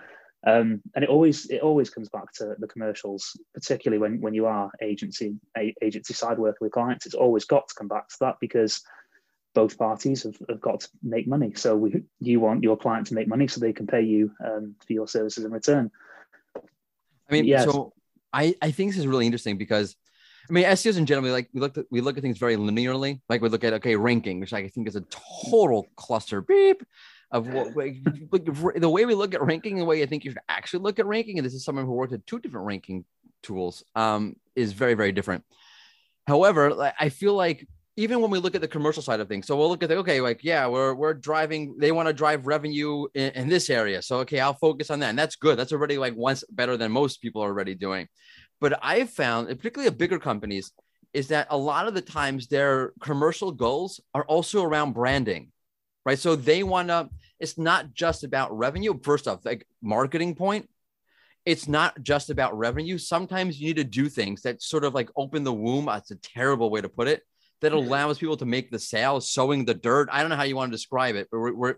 Um, 0.47 0.83
and 0.95 1.05
it 1.05 1.09
always 1.09 1.47
it 1.47 1.61
always 1.61 1.91
comes 1.91 2.09
back 2.09 2.33
to 2.35 2.57
the 2.59 2.67
commercials, 2.67 3.39
particularly 3.55 4.01
when 4.01 4.21
when 4.21 4.35
you 4.35 4.47
are 4.47 4.71
agency 4.83 5.37
a, 5.57 5.75
agency 5.81 6.13
side 6.13 6.39
working 6.39 6.59
with 6.61 6.73
clients. 6.73 7.07
It's 7.07 7.15
always 7.15 7.45
got 7.45 7.69
to 7.69 7.75
come 7.75 7.89
back 7.89 8.09
to 8.09 8.17
that 8.21 8.37
because 8.41 8.83
both 9.55 9.79
parties 9.79 10.25
have, 10.25 10.37
have 10.49 10.61
got 10.61 10.81
to 10.81 10.89
make 11.03 11.27
money. 11.27 11.53
So 11.55 11.77
we, 11.77 12.03
you 12.21 12.41
want 12.41 12.63
your 12.63 12.77
client 12.77 13.07
to 13.09 13.15
make 13.15 13.29
money 13.29 13.47
so 13.47 13.61
they 13.61 13.73
can 13.73 13.87
pay 13.87 14.03
you 14.03 14.33
um, 14.45 14.75
for 14.87 14.93
your 14.93 15.09
services 15.09 15.45
in 15.45 15.53
return. 15.53 15.91
I 16.57 17.33
mean, 17.33 17.45
yes. 17.47 17.65
so 17.65 17.93
I, 18.33 18.55
I 18.61 18.71
think 18.71 18.91
this 18.91 18.99
is 18.99 19.07
really 19.07 19.27
interesting 19.27 19.57
because 19.57 19.97
I 20.49 20.53
mean, 20.53 20.65
SEOs 20.65 20.99
in 20.99 21.07
general, 21.07 21.33
like 21.33 21.49
we 21.55 21.61
look 21.61 21.79
at 21.79 21.87
we 21.91 22.03
look 22.03 22.19
at 22.19 22.23
things 22.23 22.37
very 22.37 22.57
linearly. 22.57 23.21
Like 23.29 23.41
we 23.41 23.49
look 23.49 23.65
at 23.65 23.73
okay, 23.75 23.97
ranking, 23.97 24.41
which 24.41 24.53
I 24.53 24.69
think 24.69 24.89
is 24.89 24.97
a 24.97 25.05
total 25.49 25.87
cluster 25.97 26.43
beep 26.43 26.83
of 27.31 27.49
what 27.49 27.75
the 27.75 28.91
way 28.91 29.07
we 29.07 29.15
look 29.15 29.35
at 29.35 29.43
ranking, 29.43 29.79
the 29.79 29.85
way 29.85 30.03
I 30.03 30.07
think 30.07 30.25
you 30.25 30.33
should 30.33 30.41
actually 30.49 30.83
look 30.83 30.99
at 30.99 31.07
ranking, 31.07 31.39
and 31.39 31.47
this 31.47 31.55
is 31.55 31.65
someone 31.65 31.87
who 31.87 31.93
worked 31.93 32.13
at 32.13 32.27
two 32.27 32.39
different 32.41 32.67
ranking 32.67 33.07
tools, 33.43 33.85
um, 33.95 34.37
is 34.55 34.73
very 34.73 34.95
very 34.95 35.13
different. 35.13 35.45
However, 36.27 36.93
I 36.99 37.09
feel 37.09 37.35
like 37.35 37.67
even 37.97 38.21
when 38.21 38.31
we 38.31 38.39
look 38.39 38.55
at 38.55 38.61
the 38.61 38.69
commercial 38.69 39.03
side 39.03 39.21
of 39.21 39.29
things, 39.29 39.47
so 39.47 39.57
we'll 39.57 39.69
look 39.69 39.83
at 39.83 39.89
the 39.89 39.97
okay, 39.99 40.21
like 40.21 40.43
yeah, 40.43 40.67
we're 40.67 40.95
we're 40.95 41.15
driving. 41.15 41.77
They 41.79 41.93
want 41.93 42.09
to 42.09 42.13
drive 42.13 42.47
revenue 42.47 43.07
in, 43.15 43.31
in, 43.33 43.49
this 43.49 43.71
area, 43.71 44.03
so 44.03 44.19
okay, 44.19 44.41
I'll 44.41 44.55
focus 44.55 44.91
on 44.91 44.99
that, 45.01 45.11
and 45.11 45.19
that's 45.19 45.37
good. 45.37 45.57
That's 45.57 45.73
already 45.73 45.97
like 45.97 46.17
once 46.17 46.43
better 46.51 46.77
than 46.77 46.91
most 46.91 47.23
people 47.23 47.43
are 47.43 47.49
already 47.49 47.75
doing. 47.75 48.09
But 48.61 48.79
I've 48.83 49.11
found, 49.11 49.49
particularly 49.49 49.89
at 49.89 49.99
bigger 49.99 50.19
companies, 50.19 50.73
is 51.13 51.29
that 51.29 51.47
a 51.51 51.57
lot 51.57 51.87
of 51.87 51.95
the 51.95 52.01
times 52.01 52.49
their 52.49 52.93
commercial 53.01 53.53
goals 53.53 54.01
are 54.13 54.25
also 54.25 54.65
around 54.65 54.95
branding, 54.95 55.53
right? 56.05 56.19
So 56.19 56.35
they 56.35 56.65
want 56.65 56.89
to. 56.89 57.09
It's 57.39 57.59
not 57.59 57.95
just 57.95 58.25
about 58.25 58.57
revenue. 58.57 58.99
First 59.05 59.29
off, 59.29 59.45
like 59.45 59.67
marketing 59.83 60.35
point, 60.35 60.69
it's 61.47 61.69
not 61.69 62.03
just 62.03 62.31
about 62.31 62.59
revenue. 62.59 62.99
Sometimes 62.99 63.61
you 63.61 63.69
need 63.69 63.77
to 63.77 63.85
do 63.85 64.09
things 64.09 64.43
that 64.43 64.63
sort 64.63 64.83
of 64.83 64.95
like 64.95 65.11
open 65.15 65.45
the 65.45 65.53
womb. 65.53 65.87
That's 65.87 66.11
a 66.11 66.17
terrible 66.17 66.71
way 66.71 66.81
to 66.81 66.89
put 66.89 67.07
it 67.07 67.23
that 67.61 67.73
allows 67.73 68.19
people 68.19 68.37
to 68.37 68.45
make 68.45 68.71
the 68.71 68.79
sale, 68.79 69.21
sowing 69.21 69.65
the 69.65 69.75
dirt. 69.75 70.09
I 70.13 70.21
don't 70.21 70.31
know 70.31 70.37
how 70.37 70.43
you 70.43 70.57
want 70.57 70.71
to 70.71 70.77
describe 70.77 71.17
it, 71.17 71.29
but 71.31 71.39
we're, 71.39 71.55
we're 71.55 71.75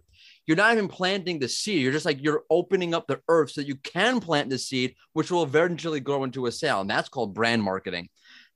you're 0.47 0.57
not 0.57 0.73
even 0.73 0.89
planting 0.89 1.39
the 1.39 1.49
seed. 1.49 1.83
You're 1.83 1.93
just 1.93 2.07
like 2.07 2.23
you're 2.23 2.45
opening 2.51 2.95
up 2.95 3.07
the 3.07 3.21
earth 3.29 3.51
so 3.51 3.61
that 3.61 3.69
you 3.69 3.77
can 3.77 4.21
plant 4.21 4.51
the 4.51 4.59
seed, 4.59 4.95
which 5.13 5.31
will 5.31 5.43
eventually 5.43 6.01
grow 6.01 6.25
into 6.25 6.47
a 6.47 6.53
sale, 6.53 6.81
and 6.81 6.91
that's 6.91 7.09
called 7.09 7.35
brand 7.35 7.63
marketing. 7.63 8.09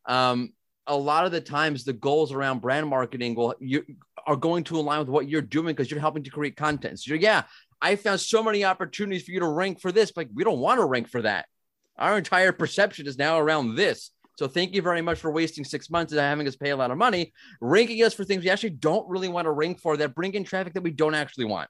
Um, 0.06 0.52
a 0.86 0.96
lot 0.96 1.26
of 1.26 1.32
the 1.32 1.40
times, 1.40 1.84
the 1.84 1.92
goals 1.92 2.32
around 2.32 2.60
brand 2.60 2.88
marketing 2.88 3.34
will 3.34 3.54
you 3.60 3.84
are 4.26 4.36
going 4.36 4.64
to 4.64 4.78
align 4.78 5.00
with 5.00 5.08
what 5.08 5.28
you're 5.28 5.42
doing 5.42 5.74
because 5.74 5.90
you're 5.90 6.00
helping 6.00 6.24
to 6.24 6.30
create 6.30 6.56
content. 6.56 7.00
So 7.00 7.14
yeah, 7.14 7.44
I 7.80 7.96
found 7.96 8.20
so 8.20 8.42
many 8.42 8.64
opportunities 8.64 9.24
for 9.24 9.30
you 9.32 9.40
to 9.40 9.48
rank 9.48 9.80
for 9.80 9.92
this, 9.92 10.12
but 10.12 10.28
we 10.34 10.44
don't 10.44 10.58
want 10.58 10.80
to 10.80 10.84
rank 10.84 11.08
for 11.08 11.22
that. 11.22 11.46
Our 11.96 12.18
entire 12.18 12.52
perception 12.52 13.06
is 13.06 13.18
now 13.18 13.38
around 13.38 13.76
this. 13.76 14.10
So 14.40 14.48
thank 14.48 14.74
you 14.74 14.80
very 14.80 15.02
much 15.02 15.18
for 15.18 15.30
wasting 15.30 15.64
six 15.64 15.90
months 15.90 16.12
and 16.14 16.20
having 16.22 16.48
us 16.48 16.56
pay 16.56 16.70
a 16.70 16.76
lot 16.76 16.90
of 16.90 16.96
money, 16.96 17.34
ranking 17.60 18.02
us 18.02 18.14
for 18.14 18.24
things 18.24 18.42
we 18.42 18.48
actually 18.48 18.70
don't 18.70 19.06
really 19.06 19.28
want 19.28 19.44
to 19.44 19.50
rank 19.50 19.78
for 19.78 19.98
that 19.98 20.14
bring 20.14 20.32
in 20.32 20.44
traffic 20.44 20.72
that 20.72 20.82
we 20.82 20.92
don't 20.92 21.14
actually 21.14 21.44
want. 21.44 21.68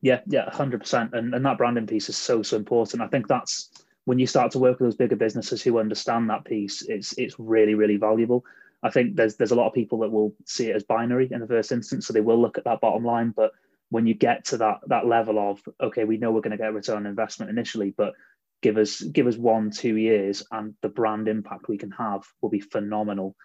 Yeah, 0.00 0.20
yeah, 0.26 0.48
hundred 0.50 0.80
percent. 0.80 1.12
And 1.12 1.34
and 1.34 1.44
that 1.44 1.58
branding 1.58 1.86
piece 1.86 2.08
is 2.08 2.16
so 2.16 2.42
so 2.42 2.56
important. 2.56 3.02
I 3.02 3.08
think 3.08 3.28
that's 3.28 3.68
when 4.06 4.18
you 4.18 4.26
start 4.26 4.52
to 4.52 4.58
work 4.58 4.80
with 4.80 4.86
those 4.86 4.96
bigger 4.96 5.16
businesses 5.16 5.60
who 5.60 5.78
understand 5.78 6.30
that 6.30 6.46
piece, 6.46 6.80
it's 6.88 7.12
it's 7.18 7.34
really 7.38 7.74
really 7.74 7.98
valuable. 7.98 8.42
I 8.82 8.88
think 8.88 9.14
there's 9.14 9.36
there's 9.36 9.50
a 9.50 9.54
lot 9.54 9.68
of 9.68 9.74
people 9.74 9.98
that 9.98 10.10
will 10.10 10.34
see 10.46 10.70
it 10.70 10.76
as 10.76 10.82
binary 10.82 11.28
in 11.30 11.40
the 11.40 11.46
first 11.46 11.72
instance, 11.72 12.06
so 12.06 12.14
they 12.14 12.22
will 12.22 12.40
look 12.40 12.56
at 12.56 12.64
that 12.64 12.80
bottom 12.80 13.04
line. 13.04 13.34
But 13.36 13.52
when 13.90 14.06
you 14.06 14.14
get 14.14 14.46
to 14.46 14.56
that 14.56 14.78
that 14.86 15.06
level 15.06 15.38
of 15.38 15.60
okay, 15.78 16.04
we 16.04 16.16
know 16.16 16.32
we're 16.32 16.40
going 16.40 16.52
to 16.52 16.56
get 16.56 16.70
a 16.70 16.72
return 16.72 16.96
on 16.96 17.06
investment 17.06 17.50
initially, 17.50 17.92
but 17.94 18.14
give 18.62 18.76
us 18.76 19.00
give 19.00 19.26
us 19.26 19.36
one 19.36 19.70
two 19.70 19.96
years 19.96 20.44
and 20.50 20.74
the 20.82 20.88
brand 20.88 21.28
impact 21.28 21.68
we 21.68 21.78
can 21.78 21.90
have 21.92 22.22
will 22.40 22.50
be 22.50 22.60
phenomenal. 22.60 23.36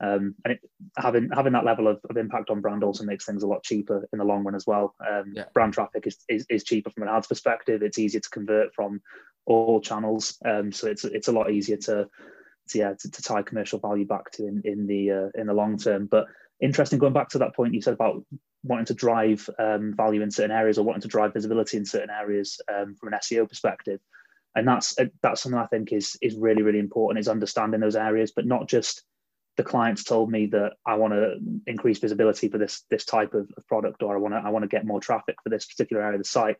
Um, 0.00 0.34
and 0.44 0.54
it, 0.54 0.60
having 0.96 1.30
having 1.32 1.52
that 1.52 1.64
level 1.64 1.86
of, 1.86 2.00
of, 2.10 2.16
impact 2.16 2.50
on 2.50 2.60
brand 2.60 2.82
also 2.82 3.04
makes 3.04 3.24
things 3.24 3.44
a 3.44 3.46
lot 3.46 3.62
cheaper 3.62 4.08
in 4.12 4.18
the 4.18 4.24
long 4.24 4.42
run 4.42 4.56
as 4.56 4.66
well. 4.66 4.94
Um, 5.08 5.32
yeah. 5.34 5.44
brand 5.54 5.74
traffic 5.74 6.06
is, 6.06 6.18
is, 6.28 6.44
is 6.48 6.64
cheaper 6.64 6.90
from 6.90 7.04
an 7.04 7.08
ads 7.08 7.28
perspective. 7.28 7.82
It's 7.82 8.00
easier 8.00 8.20
to 8.20 8.30
convert 8.30 8.74
from 8.74 9.00
all 9.46 9.80
channels. 9.80 10.38
Um, 10.44 10.72
so 10.72 10.88
it's 10.88 11.04
it's 11.04 11.28
a 11.28 11.32
lot 11.32 11.52
easier 11.52 11.76
to, 11.76 12.08
to 12.70 12.78
yeah 12.78 12.94
to, 12.98 13.10
to, 13.10 13.22
tie 13.22 13.42
commercial 13.42 13.78
value 13.78 14.06
back 14.06 14.32
to 14.32 14.46
in, 14.46 14.62
in 14.64 14.86
the 14.88 15.10
uh, 15.10 15.40
in 15.40 15.46
the 15.46 15.54
long 15.54 15.78
term. 15.78 16.06
But 16.06 16.26
interesting 16.60 16.98
going 16.98 17.12
back 17.12 17.28
to 17.30 17.38
that 17.38 17.54
point 17.54 17.74
you 17.74 17.82
said 17.82 17.94
about 17.94 18.24
wanting 18.64 18.86
to 18.86 18.94
drive 18.94 19.48
um, 19.58 19.94
value 19.96 20.22
in 20.22 20.30
certain 20.32 20.56
areas 20.56 20.78
or 20.78 20.84
wanting 20.84 21.02
to 21.02 21.08
drive 21.08 21.32
visibility 21.32 21.76
in 21.76 21.84
certain 21.84 22.10
areas 22.10 22.60
um, 22.72 22.96
from 22.96 23.12
an 23.12 23.18
SEO 23.20 23.48
perspective 23.48 24.00
and 24.54 24.66
that's 24.66 24.98
uh, 24.98 25.06
that's 25.22 25.42
something 25.42 25.58
I 25.58 25.66
think 25.66 25.92
is 25.92 26.16
is 26.20 26.36
really 26.36 26.62
really 26.62 26.78
important 26.78 27.20
is 27.20 27.28
understanding 27.28 27.80
those 27.80 27.96
areas, 27.96 28.32
but 28.34 28.46
not 28.46 28.68
just 28.68 29.02
the 29.56 29.62
clients 29.62 30.04
told 30.04 30.30
me 30.30 30.46
that 30.46 30.72
I 30.86 30.94
want 30.94 31.12
to 31.12 31.36
increase 31.66 31.98
visibility 31.98 32.48
for 32.48 32.58
this 32.58 32.84
this 32.90 33.04
type 33.04 33.34
of, 33.34 33.50
of 33.56 33.66
product, 33.66 34.02
or 34.02 34.14
I 34.14 34.18
want 34.18 34.34
to 34.34 34.38
I 34.38 34.50
want 34.50 34.62
to 34.62 34.68
get 34.68 34.86
more 34.86 35.00
traffic 35.00 35.36
for 35.42 35.50
this 35.50 35.66
particular 35.66 36.02
area 36.02 36.14
of 36.14 36.22
the 36.22 36.28
site. 36.28 36.56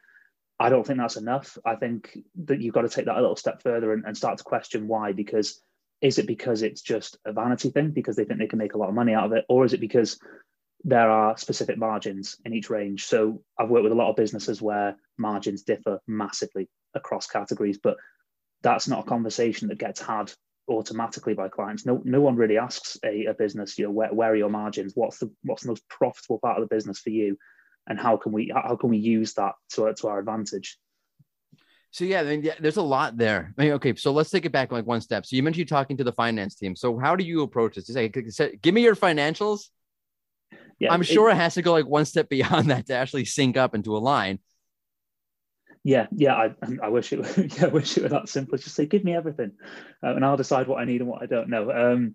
I 0.60 0.68
don't 0.68 0.86
think 0.86 0.98
that's 0.98 1.16
enough. 1.16 1.58
I 1.64 1.76
think 1.76 2.16
that 2.44 2.60
you've 2.60 2.74
got 2.74 2.82
to 2.82 2.88
take 2.88 3.06
that 3.06 3.16
a 3.16 3.20
little 3.20 3.36
step 3.36 3.62
further 3.62 3.92
and, 3.92 4.04
and 4.04 4.16
start 4.16 4.38
to 4.38 4.44
question 4.44 4.86
why. 4.86 5.12
Because 5.12 5.60
is 6.00 6.18
it 6.18 6.26
because 6.26 6.62
it's 6.62 6.82
just 6.82 7.16
a 7.24 7.32
vanity 7.32 7.70
thing 7.70 7.90
because 7.90 8.16
they 8.16 8.24
think 8.24 8.38
they 8.38 8.46
can 8.46 8.58
make 8.58 8.74
a 8.74 8.78
lot 8.78 8.88
of 8.88 8.94
money 8.94 9.14
out 9.14 9.26
of 9.26 9.32
it, 9.32 9.44
or 9.48 9.64
is 9.64 9.72
it 9.72 9.80
because 9.80 10.18
there 10.84 11.10
are 11.10 11.36
specific 11.36 11.78
margins 11.78 12.36
in 12.44 12.54
each 12.54 12.70
range. 12.70 13.04
So 13.04 13.42
I've 13.58 13.68
worked 13.68 13.84
with 13.84 13.92
a 13.92 13.96
lot 13.96 14.10
of 14.10 14.16
businesses 14.16 14.60
where 14.60 14.96
margins 15.16 15.62
differ 15.62 16.00
massively 16.06 16.68
across 16.94 17.26
categories, 17.26 17.78
but 17.82 17.96
that's 18.62 18.88
not 18.88 19.00
a 19.00 19.08
conversation 19.08 19.68
that 19.68 19.78
gets 19.78 20.00
had 20.00 20.32
automatically 20.68 21.34
by 21.34 21.48
clients. 21.48 21.84
No, 21.86 22.00
no 22.04 22.20
one 22.20 22.36
really 22.36 22.58
asks 22.58 22.96
a, 23.04 23.26
a 23.26 23.34
business, 23.34 23.78
you 23.78 23.86
know, 23.86 23.90
where, 23.90 24.12
where 24.12 24.32
are 24.32 24.36
your 24.36 24.50
margins? 24.50 24.92
What's 24.94 25.18
the 25.18 25.30
what's 25.42 25.62
the 25.62 25.68
most 25.68 25.88
profitable 25.88 26.38
part 26.38 26.60
of 26.60 26.68
the 26.68 26.74
business 26.74 27.00
for 27.00 27.10
you, 27.10 27.36
and 27.86 27.98
how 27.98 28.16
can 28.16 28.32
we 28.32 28.52
how 28.54 28.76
can 28.76 28.90
we 28.90 28.98
use 28.98 29.34
that 29.34 29.54
to 29.74 29.92
to 29.92 30.08
our 30.08 30.18
advantage? 30.18 30.78
So 31.90 32.04
yeah, 32.04 32.20
I 32.20 32.24
mean, 32.24 32.42
yeah, 32.42 32.54
there's 32.58 32.78
a 32.78 32.82
lot 32.82 33.18
there. 33.18 33.52
I 33.58 33.62
mean, 33.62 33.72
okay, 33.72 33.94
so 33.96 34.12
let's 34.12 34.30
take 34.30 34.46
it 34.46 34.52
back 34.52 34.72
like 34.72 34.86
one 34.86 35.02
step. 35.02 35.26
So 35.26 35.36
you 35.36 35.42
mentioned 35.42 35.58
you 35.58 35.66
talking 35.66 35.98
to 35.98 36.04
the 36.04 36.12
finance 36.12 36.54
team. 36.54 36.74
So 36.74 36.98
how 36.98 37.16
do 37.16 37.24
you 37.24 37.42
approach 37.42 37.74
this? 37.74 37.86
Say, 37.86 38.08
give 38.08 38.74
me 38.74 38.82
your 38.82 38.96
financials. 38.96 39.68
Yeah, 40.78 40.92
I'm 40.92 41.02
sure 41.02 41.28
it, 41.28 41.32
it 41.32 41.36
has 41.36 41.54
to 41.54 41.62
go 41.62 41.72
like 41.72 41.86
one 41.86 42.04
step 42.04 42.28
beyond 42.28 42.70
that 42.70 42.86
to 42.86 42.94
actually 42.94 43.24
sync 43.24 43.56
up 43.56 43.74
into 43.74 43.96
a 43.96 43.98
line 43.98 44.38
yeah, 45.84 46.06
yeah, 46.14 46.34
I, 46.34 46.54
I 46.80 46.88
wish 46.88 47.12
it, 47.12 47.18
were, 47.18 47.44
yeah, 47.56 47.64
I 47.64 47.68
wish 47.68 47.96
it 47.96 48.04
were 48.04 48.08
that 48.10 48.28
simple. 48.28 48.56
Just 48.56 48.76
say, 48.76 48.86
give 48.86 49.04
me 49.04 49.14
everything, 49.14 49.52
uh, 50.02 50.14
and 50.14 50.24
I'll 50.24 50.36
decide 50.36 50.68
what 50.68 50.80
I 50.80 50.84
need 50.84 51.00
and 51.00 51.10
what 51.10 51.22
I 51.22 51.26
don't 51.26 51.48
know. 51.48 51.70
Um, 51.70 52.14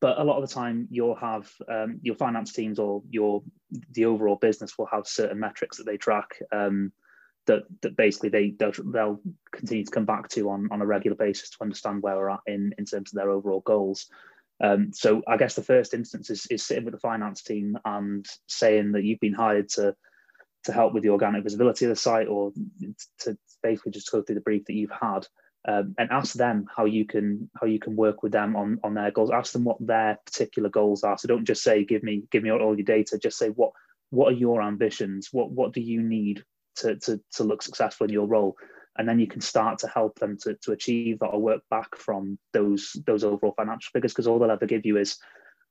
but 0.00 0.18
a 0.18 0.24
lot 0.24 0.40
of 0.40 0.48
the 0.48 0.54
time, 0.54 0.86
you'll 0.90 1.16
have 1.16 1.50
um, 1.68 1.98
your 2.02 2.14
finance 2.14 2.52
teams 2.52 2.78
or 2.78 3.02
your 3.10 3.42
the 3.90 4.04
overall 4.04 4.36
business 4.36 4.78
will 4.78 4.86
have 4.86 5.08
certain 5.08 5.40
metrics 5.40 5.78
that 5.78 5.86
they 5.86 5.96
track 5.96 6.38
um, 6.52 6.92
that 7.46 7.64
that 7.82 7.96
basically 7.96 8.28
they 8.28 8.50
they'll, 8.50 8.72
they'll, 8.92 9.20
continue 9.50 9.84
to 9.84 9.90
come 9.90 10.04
back 10.04 10.28
to 10.28 10.50
on 10.50 10.68
on 10.70 10.80
a 10.80 10.86
regular 10.86 11.16
basis 11.16 11.50
to 11.50 11.56
understand 11.60 12.02
where 12.02 12.16
we're 12.16 12.30
at 12.30 12.40
in 12.46 12.72
in 12.78 12.84
terms 12.84 13.12
of 13.12 13.16
their 13.16 13.30
overall 13.30 13.60
goals. 13.60 14.06
Um, 14.62 14.92
so 14.92 15.22
I 15.28 15.36
guess 15.36 15.54
the 15.54 15.62
first 15.62 15.94
instance 15.94 16.30
is, 16.30 16.46
is 16.50 16.66
sitting 16.66 16.84
with 16.84 16.94
the 16.94 17.00
finance 17.00 17.42
team 17.42 17.78
and 17.84 18.26
saying 18.46 18.92
that 18.92 19.04
you've 19.04 19.20
been 19.20 19.34
hired 19.34 19.68
to 19.70 19.94
to 20.64 20.72
help 20.72 20.92
with 20.92 21.04
the 21.04 21.10
organic 21.10 21.44
visibility 21.44 21.84
of 21.84 21.90
the 21.90 21.96
site 21.96 22.26
or 22.26 22.52
to 23.20 23.38
basically 23.62 23.92
just 23.92 24.10
go 24.10 24.20
through 24.20 24.34
the 24.34 24.40
brief 24.40 24.64
that 24.64 24.74
you've 24.74 24.90
had 24.90 25.26
um, 25.66 25.94
and 25.98 26.10
ask 26.10 26.34
them 26.34 26.66
how 26.74 26.84
you 26.84 27.04
can 27.04 27.48
how 27.60 27.66
you 27.66 27.78
can 27.78 27.94
work 27.94 28.22
with 28.22 28.32
them 28.32 28.56
on 28.56 28.80
on 28.82 28.94
their 28.94 29.10
goals. 29.10 29.30
Ask 29.30 29.52
them 29.52 29.64
what 29.64 29.76
their 29.80 30.18
particular 30.24 30.68
goals 30.68 31.04
are. 31.04 31.18
So 31.18 31.28
don't 31.28 31.44
just 31.44 31.62
say 31.62 31.84
give 31.84 32.02
me 32.02 32.24
give 32.30 32.42
me 32.42 32.50
all 32.50 32.76
your 32.76 32.84
data. 32.84 33.18
Just 33.18 33.38
say 33.38 33.48
what 33.48 33.72
what 34.10 34.32
are 34.32 34.36
your 34.36 34.62
ambitions? 34.62 35.28
What 35.32 35.50
what 35.50 35.72
do 35.72 35.80
you 35.80 36.02
need 36.02 36.44
to 36.76 36.96
to, 36.96 37.20
to 37.34 37.44
look 37.44 37.62
successful 37.62 38.06
in 38.06 38.12
your 38.12 38.26
role 38.26 38.56
and 38.98 39.08
then 39.08 39.18
you 39.18 39.26
can 39.26 39.40
start 39.40 39.78
to 39.78 39.88
help 39.88 40.18
them 40.18 40.36
to, 40.42 40.54
to 40.62 40.72
achieve 40.72 41.20
that 41.20 41.28
or 41.28 41.40
work 41.40 41.62
back 41.70 41.96
from 41.96 42.38
those 42.52 42.96
those 43.06 43.24
overall 43.24 43.54
financial 43.56 43.90
figures 43.92 44.12
because 44.12 44.26
all 44.26 44.38
they'll 44.38 44.50
ever 44.50 44.66
give 44.66 44.84
you 44.84 44.98
is 44.98 45.18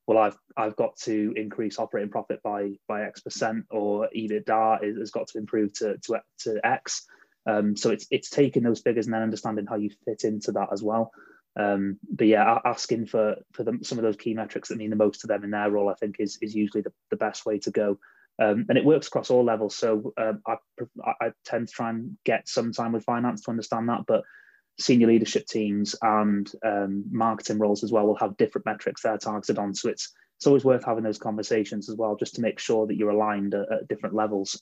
well, 0.08 0.18
I've 0.18 0.38
I've 0.56 0.76
got 0.78 0.96
to 1.02 1.34
increase 1.36 1.78
operating 1.78 2.10
profit 2.10 2.42
by 2.42 2.72
by 2.88 3.04
X 3.04 3.20
percent, 3.20 3.66
or 3.70 4.08
EBITDA 4.16 4.98
has 4.98 5.12
got 5.12 5.28
to 5.28 5.38
improve 5.38 5.74
to 5.74 5.98
to, 5.98 6.22
to 6.40 6.66
X. 6.66 7.06
Um, 7.46 7.76
so 7.76 7.92
it's 7.92 8.08
it's 8.10 8.30
taking 8.30 8.64
those 8.64 8.80
figures 8.80 9.06
and 9.06 9.14
then 9.14 9.22
understanding 9.22 9.68
how 9.68 9.76
you 9.76 9.90
fit 10.06 10.24
into 10.24 10.54
that 10.54 10.70
as 10.72 10.82
well. 10.82 11.12
Um, 11.60 12.00
but 12.10 12.28
yeah, 12.28 12.60
asking 12.64 13.08
for 13.08 13.36
for 13.52 13.64
them, 13.64 13.84
some 13.84 13.98
of 13.98 14.04
those 14.04 14.16
key 14.16 14.34
metrics 14.34 14.70
that 14.70 14.78
mean 14.78 14.92
the 14.92 14.96
most 14.96 15.22
to 15.22 15.28
them 15.28 15.44
in 15.44 15.52
their 15.52 15.70
role, 15.70 15.90
I 15.90 15.96
think, 15.96 16.16
is 16.20 16.38
is 16.42 16.56
usually 16.56 16.82
the, 16.82 16.94
the 17.12 17.18
best 17.18 17.46
way 17.46 17.60
to 17.60 17.72
go. 17.72 18.00
Um, 18.40 18.66
and 18.70 18.78
it 18.78 18.86
works 18.86 19.08
across 19.08 19.32
all 19.32 19.44
levels. 19.44 19.76
So 19.76 20.14
um, 20.18 20.42
I, 20.46 20.58
I 21.22 21.32
tend 21.46 21.68
to 21.68 21.74
try 21.74 21.90
and 21.90 22.18
get 22.24 22.48
some 22.48 22.72
time 22.72 22.92
with 22.92 23.04
finance 23.04 23.42
to 23.44 23.52
understand 23.52 23.90
that, 23.90 24.02
but 24.08 24.24
senior 24.80 25.08
leadership 25.08 25.48
teams 25.48 25.96
and 26.02 26.52
um, 26.64 27.06
marketing 27.10 27.58
roles 27.58 27.84
as 27.84 27.92
well 27.92 28.06
will 28.06 28.18
have 28.18 28.38
different 28.38 28.66
metrics 28.66 29.02
they're 29.02 29.18
targeted 29.18 29.58
on. 29.58 29.74
So 29.74 29.90
it's 29.90 30.14
it's 30.38 30.46
always 30.46 30.64
worth 30.64 30.86
having 30.86 31.04
those 31.04 31.18
conversations 31.18 31.90
as 31.90 31.96
well, 31.96 32.16
just 32.16 32.36
to 32.36 32.42
make 32.42 32.60
sure 32.60 32.86
that 32.86 32.96
you're 32.96 33.10
aligned 33.10 33.56
at, 33.56 33.72
at 33.72 33.88
different 33.88 34.14
levels. 34.14 34.62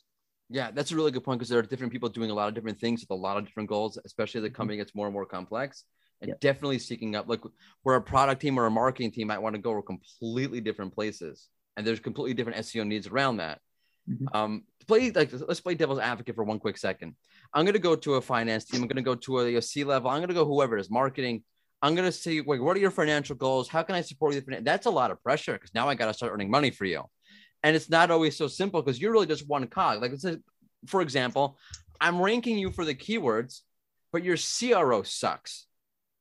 Yeah, 0.49 0.71
that's 0.71 0.91
a 0.91 0.95
really 0.95 1.11
good 1.11 1.25
point 1.25 1.39
because 1.39 1.49
there 1.49 1.59
are 1.59 1.63
different 1.63 1.91
people 1.91 2.07
doing 2.07 2.31
a 2.31 2.33
lot 2.33 2.47
of 2.47 2.53
different 2.53 2.79
things 2.79 3.01
with 3.01 3.11
a 3.11 3.15
lot 3.15 3.35
of 3.35 3.45
different 3.45 3.67
goals, 3.67 3.97
especially 4.05 4.39
the 4.39 4.47
mm-hmm. 4.47 4.55
company 4.55 4.77
gets 4.77 4.95
more 4.95 5.07
and 5.07 5.13
more 5.13 5.25
complex. 5.25 5.83
And 6.21 6.29
yeah. 6.29 6.35
definitely 6.39 6.79
seeking 6.79 7.17
up, 7.17 7.27
like 7.27 7.41
where 7.83 7.97
a 7.97 8.01
product 8.01 8.41
team 8.41 8.57
or 8.57 8.67
a 8.67 8.71
marketing 8.71 9.11
team 9.11 9.27
might 9.27 9.41
want 9.41 9.55
to 9.55 9.61
go 9.61 9.81
completely 9.81 10.61
different 10.61 10.95
places, 10.95 11.49
and 11.77 11.85
there's 11.85 11.99
completely 11.99 12.33
different 12.33 12.59
SEO 12.59 12.85
needs 12.85 13.07
around 13.07 13.37
that. 13.37 13.59
Mm-hmm. 14.09 14.35
Um, 14.35 14.63
play 14.87 15.11
like 15.11 15.31
let's 15.33 15.61
play 15.61 15.75
devil's 15.75 15.99
advocate 15.99 16.35
for 16.35 16.43
one 16.43 16.59
quick 16.59 16.77
second. 16.77 17.15
I'm 17.53 17.65
going 17.65 17.73
to 17.73 17.79
go 17.79 17.95
to 17.95 18.15
a 18.15 18.21
finance 18.21 18.65
team. 18.65 18.81
I'm 18.81 18.87
going 18.87 18.97
to 18.97 19.01
go 19.01 19.15
to 19.15 19.39
a, 19.39 19.55
a 19.55 19.61
C 19.61 19.83
level. 19.83 20.09
I'm 20.09 20.19
going 20.19 20.29
to 20.29 20.33
go 20.33 20.45
whoever 20.45 20.77
it 20.77 20.81
is 20.81 20.91
marketing. 20.91 21.43
I'm 21.81 21.95
going 21.95 22.07
to 22.07 22.11
say, 22.11 22.41
like, 22.41 22.61
what 22.61 22.75
are 22.75 22.79
your 22.79 22.91
financial 22.91 23.35
goals? 23.35 23.67
How 23.67 23.83
can 23.83 23.95
I 23.95 24.01
support 24.01 24.33
you? 24.33 24.41
That's 24.61 24.85
a 24.85 24.91
lot 24.91 25.11
of 25.11 25.21
pressure 25.21 25.53
because 25.53 25.73
now 25.73 25.87
I 25.87 25.95
got 25.95 26.07
to 26.07 26.13
start 26.13 26.31
earning 26.31 26.49
money 26.49 26.71
for 26.71 26.85
you. 26.85 27.03
And 27.63 27.75
it's 27.75 27.89
not 27.89 28.11
always 28.11 28.37
so 28.37 28.47
simple 28.47 28.81
because 28.81 28.99
you're 28.99 29.11
really 29.11 29.27
just 29.27 29.47
one 29.47 29.67
cog. 29.67 30.01
Like, 30.01 30.13
for 30.87 31.01
example, 31.01 31.57
I'm 31.99 32.21
ranking 32.21 32.57
you 32.57 32.71
for 32.71 32.85
the 32.85 32.95
keywords, 32.95 33.61
but 34.11 34.23
your 34.23 34.37
CRO 34.37 35.03
sucks. 35.03 35.65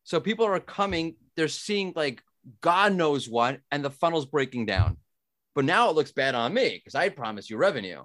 So 0.05 0.21
people 0.21 0.47
are 0.47 0.61
coming, 0.61 1.17
they're 1.37 1.49
seeing 1.49 1.93
like 1.97 2.23
God 2.61 2.95
knows 2.95 3.29
what, 3.29 3.61
and 3.71 3.85
the 3.85 3.91
funnel's 3.91 4.27
breaking 4.27 4.67
down. 4.67 4.99
But 5.55 5.65
now 5.65 5.91
it 5.91 5.97
looks 5.97 6.13
bad 6.13 6.35
on 6.35 6.53
me 6.53 6.79
because 6.79 6.95
I 6.95 7.09
promised 7.09 7.51
you 7.51 7.57
revenue. 7.57 8.03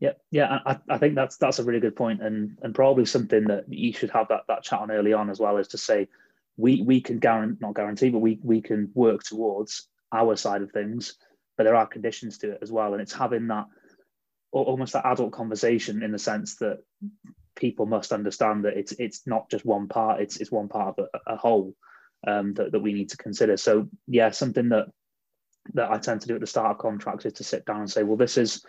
Yeah, 0.00 0.14
yeah, 0.32 0.58
I, 0.66 0.78
I 0.88 0.98
think 0.98 1.14
that's 1.14 1.36
that's 1.36 1.60
a 1.60 1.64
really 1.64 1.78
good 1.78 1.94
point, 1.94 2.22
and 2.22 2.58
and 2.62 2.74
probably 2.74 3.04
something 3.04 3.44
that 3.44 3.72
you 3.72 3.92
should 3.92 4.10
have 4.10 4.28
that 4.28 4.42
that 4.48 4.64
chat 4.64 4.80
on 4.80 4.90
early 4.90 5.12
on 5.12 5.30
as 5.30 5.38
well, 5.38 5.58
is 5.58 5.68
to 5.68 5.78
say 5.78 6.08
we 6.56 6.82
we 6.82 7.00
can 7.00 7.20
guarantee 7.20 7.58
not 7.60 7.76
guarantee, 7.76 8.10
but 8.10 8.18
we 8.18 8.40
we 8.42 8.60
can 8.60 8.90
work 8.94 9.22
towards 9.22 9.86
our 10.10 10.34
side 10.34 10.62
of 10.62 10.72
things, 10.72 11.14
but 11.56 11.64
there 11.64 11.76
are 11.76 11.86
conditions 11.86 12.38
to 12.38 12.50
it 12.50 12.58
as 12.62 12.72
well, 12.72 12.94
and 12.94 13.00
it's 13.00 13.12
having 13.12 13.46
that 13.46 13.66
almost 14.50 14.92
that 14.94 15.06
adult 15.06 15.32
conversation 15.32 16.02
in 16.02 16.10
the 16.10 16.18
sense 16.18 16.56
that 16.56 16.78
people 17.54 17.86
must 17.86 18.12
understand 18.12 18.64
that 18.64 18.76
it's 18.76 18.92
it's 18.92 19.24
not 19.26 19.48
just 19.50 19.64
one 19.64 19.86
part, 19.86 20.20
it's 20.20 20.36
it's 20.38 20.50
one 20.50 20.68
part 20.68 20.98
of 20.98 21.06
a, 21.14 21.34
a 21.34 21.36
whole 21.36 21.76
um, 22.26 22.54
that 22.54 22.72
that 22.72 22.80
we 22.80 22.92
need 22.92 23.10
to 23.10 23.16
consider. 23.16 23.56
So 23.56 23.88
yeah, 24.08 24.30
something 24.30 24.70
that 24.70 24.86
that 25.74 25.90
I 25.90 25.98
tend 25.98 26.20
to 26.22 26.28
do 26.28 26.34
at 26.34 26.40
the 26.40 26.46
start 26.46 26.70
of 26.70 26.78
contracts 26.78 27.24
is 27.24 27.34
to 27.34 27.44
sit 27.44 27.64
down 27.64 27.80
and 27.80 27.90
say, 27.90 28.02
well, 28.02 28.16
this 28.16 28.36
is 28.36 28.64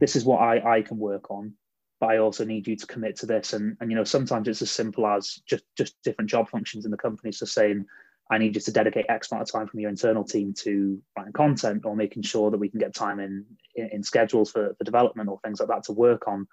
this 0.00 0.16
is 0.16 0.24
what 0.24 0.40
I, 0.40 0.78
I 0.78 0.82
can 0.82 0.98
work 0.98 1.30
on, 1.30 1.54
but 2.00 2.10
I 2.10 2.18
also 2.18 2.44
need 2.44 2.66
you 2.66 2.76
to 2.76 2.86
commit 2.86 3.16
to 3.16 3.26
this. 3.26 3.52
And, 3.52 3.76
and 3.80 3.90
you 3.90 3.96
know, 3.96 4.04
sometimes 4.04 4.48
it's 4.48 4.62
as 4.62 4.70
simple 4.70 5.06
as 5.06 5.40
just, 5.46 5.64
just 5.76 5.94
different 6.02 6.30
job 6.30 6.48
functions 6.48 6.84
in 6.84 6.90
the 6.90 6.96
company. 6.96 7.30
So 7.30 7.46
saying, 7.46 7.86
I 8.30 8.38
need 8.38 8.54
you 8.54 8.60
to 8.62 8.72
dedicate 8.72 9.06
X 9.08 9.30
amount 9.30 9.48
of 9.48 9.52
time 9.52 9.68
from 9.68 9.80
your 9.80 9.90
internal 9.90 10.24
team 10.24 10.54
to 10.60 11.00
writing 11.16 11.32
content 11.32 11.84
or 11.84 11.94
making 11.94 12.22
sure 12.22 12.50
that 12.50 12.58
we 12.58 12.68
can 12.68 12.80
get 12.80 12.94
time 12.94 13.20
in, 13.20 13.44
in, 13.76 13.90
in 13.92 14.02
schedules 14.02 14.50
for, 14.50 14.74
for 14.76 14.84
development 14.84 15.28
or 15.28 15.38
things 15.44 15.60
like 15.60 15.68
that 15.68 15.84
to 15.84 15.92
work 15.92 16.26
on 16.26 16.48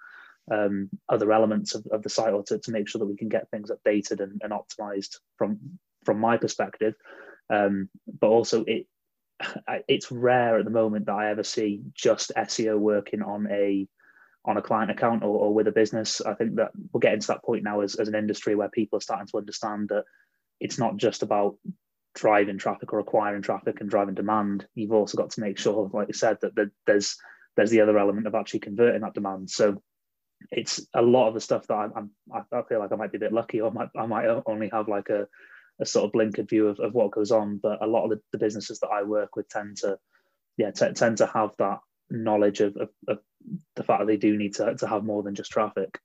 um, 0.52 0.90
other 1.08 1.32
elements 1.32 1.74
of, 1.74 1.86
of 1.90 2.02
the 2.02 2.08
site 2.08 2.32
or 2.32 2.42
to, 2.44 2.58
to 2.58 2.70
make 2.70 2.88
sure 2.88 2.98
that 2.98 3.06
we 3.06 3.16
can 3.16 3.28
get 3.28 3.50
things 3.50 3.70
updated 3.70 4.20
and, 4.20 4.40
and 4.44 4.52
optimized 4.52 5.16
from 5.36 5.58
from 6.04 6.18
my 6.18 6.36
perspective. 6.36 6.94
Um, 7.50 7.88
but 8.20 8.28
also 8.28 8.64
it 8.64 8.86
it's 9.88 10.10
rare 10.10 10.58
at 10.58 10.64
the 10.64 10.70
moment 10.70 11.06
that 11.06 11.14
I 11.14 11.30
ever 11.30 11.42
see 11.42 11.82
just 11.94 12.32
SEO 12.36 12.78
working 12.78 13.22
on 13.22 13.46
a 13.50 13.88
on 14.44 14.56
a 14.56 14.62
client 14.62 14.90
account 14.90 15.22
or, 15.22 15.38
or 15.38 15.54
with 15.54 15.68
a 15.68 15.72
business. 15.72 16.20
I 16.20 16.34
think 16.34 16.56
that 16.56 16.70
we're 16.92 17.00
getting 17.00 17.20
to 17.20 17.26
that 17.28 17.44
point 17.44 17.62
now 17.62 17.80
as, 17.80 17.96
as 17.96 18.08
an 18.08 18.14
industry 18.14 18.54
where 18.54 18.70
people 18.70 18.96
are 18.96 19.02
starting 19.02 19.26
to 19.26 19.38
understand 19.38 19.90
that 19.90 20.04
it's 20.60 20.78
not 20.78 20.96
just 20.96 21.22
about 21.22 21.56
driving 22.14 22.58
traffic 22.58 22.92
or 22.92 22.98
acquiring 22.98 23.42
traffic 23.42 23.80
and 23.80 23.90
driving 23.90 24.14
demand. 24.14 24.66
You've 24.74 24.92
also 24.92 25.16
got 25.16 25.30
to 25.30 25.40
make 25.40 25.58
sure, 25.58 25.90
like 25.92 26.08
you 26.08 26.14
said, 26.14 26.38
that 26.40 26.70
there's 26.86 27.16
there's 27.56 27.70
the 27.70 27.80
other 27.80 27.98
element 27.98 28.26
of 28.26 28.34
actually 28.34 28.60
converting 28.60 29.02
that 29.02 29.14
demand. 29.14 29.50
So 29.50 29.82
it's 30.50 30.86
a 30.94 31.02
lot 31.02 31.28
of 31.28 31.34
the 31.34 31.40
stuff 31.40 31.66
that 31.66 31.74
I'm, 31.74 32.10
I'm 32.32 32.44
I 32.52 32.62
feel 32.62 32.78
like 32.78 32.92
I 32.92 32.96
might 32.96 33.12
be 33.12 33.18
a 33.18 33.20
bit 33.20 33.32
lucky, 33.32 33.60
or 33.60 33.70
might, 33.70 33.88
I 33.96 34.06
might 34.06 34.26
only 34.46 34.70
have 34.72 34.88
like 34.88 35.10
a 35.10 35.26
a 35.80 35.86
sort 35.86 36.04
of 36.04 36.12
blinkered 36.12 36.48
view 36.48 36.68
of, 36.68 36.78
of 36.80 36.94
what 36.94 37.10
goes 37.10 37.30
on. 37.30 37.58
But 37.58 37.82
a 37.82 37.86
lot 37.86 38.04
of 38.04 38.10
the, 38.10 38.20
the 38.32 38.38
businesses 38.38 38.80
that 38.80 38.88
I 38.88 39.02
work 39.02 39.36
with 39.36 39.48
tend 39.48 39.78
to, 39.78 39.98
yeah, 40.56 40.70
t- 40.70 40.92
tend 40.92 41.18
to 41.18 41.26
have 41.26 41.50
that 41.58 41.80
knowledge 42.10 42.60
of, 42.60 42.76
of, 42.76 42.88
of, 43.08 43.18
the 43.74 43.82
fact 43.82 44.00
that 44.00 44.06
they 44.06 44.18
do 44.18 44.36
need 44.36 44.54
to, 44.54 44.74
to 44.74 44.86
have 44.86 45.02
more 45.02 45.22
than 45.22 45.34
just 45.34 45.50
traffic. 45.50 45.98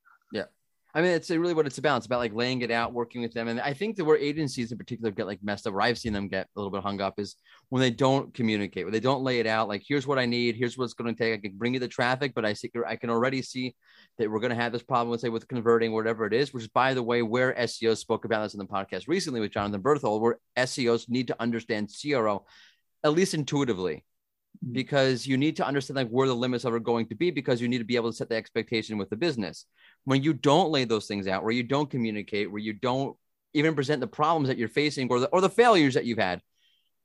I 0.95 1.01
mean, 1.01 1.11
it's 1.11 1.29
really 1.29 1.53
what 1.53 1.67
it's 1.67 1.77
about. 1.77 1.97
It's 1.97 2.05
about 2.05 2.19
like 2.19 2.33
laying 2.33 2.61
it 2.61 2.71
out, 2.71 2.93
working 2.93 3.21
with 3.21 3.33
them. 3.33 3.49
And 3.49 3.59
I 3.59 3.73
think 3.73 3.97
that 3.97 4.05
where 4.05 4.17
agencies 4.17 4.71
in 4.71 4.77
particular 4.77 5.11
get 5.11 5.27
like 5.27 5.43
messed 5.43 5.67
up, 5.67 5.73
where 5.73 5.81
I've 5.81 5.97
seen 5.97 6.13
them 6.13 6.29
get 6.29 6.47
a 6.55 6.59
little 6.59 6.71
bit 6.71 6.83
hung 6.83 7.01
up 7.01 7.19
is 7.19 7.35
when 7.67 7.81
they 7.81 7.91
don't 7.91 8.33
communicate, 8.33 8.85
when 8.85 8.93
they 8.93 9.01
don't 9.01 9.21
lay 9.21 9.39
it 9.39 9.45
out, 9.45 9.67
like, 9.67 9.83
here's 9.85 10.07
what 10.07 10.17
I 10.17 10.25
need, 10.25 10.55
here's 10.55 10.77
what's 10.77 10.93
going 10.93 11.13
to 11.13 11.21
take. 11.21 11.33
I 11.33 11.41
can 11.41 11.57
bring 11.57 11.73
you 11.73 11.81
the 11.81 11.89
traffic, 11.89 12.31
but 12.33 12.45
I 12.45 12.53
see, 12.53 12.71
I 12.87 12.95
can 12.95 13.09
already 13.09 13.41
see 13.41 13.75
that 14.17 14.31
we're 14.31 14.39
going 14.39 14.55
to 14.55 14.61
have 14.61 14.71
this 14.71 14.83
problem 14.83 15.09
with 15.09 15.19
say 15.19 15.27
with 15.27 15.49
converting 15.49 15.91
whatever 15.91 16.25
it 16.25 16.33
is, 16.33 16.53
which 16.53 16.63
is 16.63 16.69
by 16.69 16.93
the 16.93 17.03
way, 17.03 17.21
where 17.21 17.53
SEOs 17.55 17.97
spoke 17.97 18.23
about 18.23 18.43
this 18.43 18.53
in 18.53 18.59
the 18.59 18.65
podcast 18.65 19.09
recently 19.09 19.41
with 19.41 19.51
Jonathan 19.51 19.81
Berthold, 19.81 20.21
where 20.21 20.39
SEOs 20.57 21.09
need 21.09 21.27
to 21.27 21.35
understand 21.41 21.91
CRO 22.01 22.45
at 23.03 23.11
least 23.11 23.33
intuitively. 23.33 24.05
Because 24.71 25.27
you 25.27 25.37
need 25.37 25.55
to 25.57 25.65
understand 25.65 25.95
like 25.95 26.09
where 26.09 26.27
the 26.27 26.35
limits 26.35 26.65
are 26.65 26.79
going 26.79 27.07
to 27.07 27.15
be 27.15 27.29
because 27.29 27.61
you 27.61 27.67
need 27.67 27.77
to 27.77 27.83
be 27.83 27.95
able 27.95 28.09
to 28.09 28.15
set 28.15 28.29
the 28.29 28.35
expectation 28.35 28.97
with 28.97 29.09
the 29.09 29.15
business 29.15 29.65
when 30.05 30.23
you 30.23 30.33
don't 30.33 30.71
lay 30.71 30.85
those 30.85 31.07
things 31.07 31.27
out, 31.27 31.43
where 31.43 31.51
you 31.51 31.63
don't 31.63 31.89
communicate, 31.89 32.51
where 32.51 32.61
you 32.61 32.73
don't 32.73 33.15
even 33.53 33.75
present 33.75 34.01
the 34.01 34.07
problems 34.07 34.47
that 34.47 34.57
you're 34.57 34.67
facing 34.67 35.07
or 35.09 35.19
the, 35.19 35.27
or 35.27 35.41
the 35.41 35.49
failures 35.49 35.93
that 35.93 36.05
you've 36.05 36.17
had, 36.17 36.41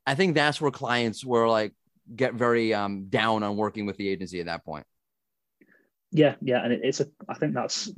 I 0.06 0.14
think 0.14 0.34
that's 0.34 0.60
where 0.60 0.70
clients 0.70 1.24
were 1.24 1.48
like 1.48 1.74
get 2.14 2.34
very 2.34 2.74
um, 2.74 3.06
down 3.08 3.42
on 3.42 3.56
working 3.56 3.86
with 3.86 3.96
the 3.96 4.08
agency 4.08 4.40
at 4.40 4.46
that 4.46 4.64
point. 4.64 4.86
Yeah, 6.12 6.34
yeah, 6.40 6.64
and 6.64 6.72
it's 6.72 6.98
a. 6.98 7.06
I 7.28 7.34
think 7.34 7.54
that's 7.54 7.88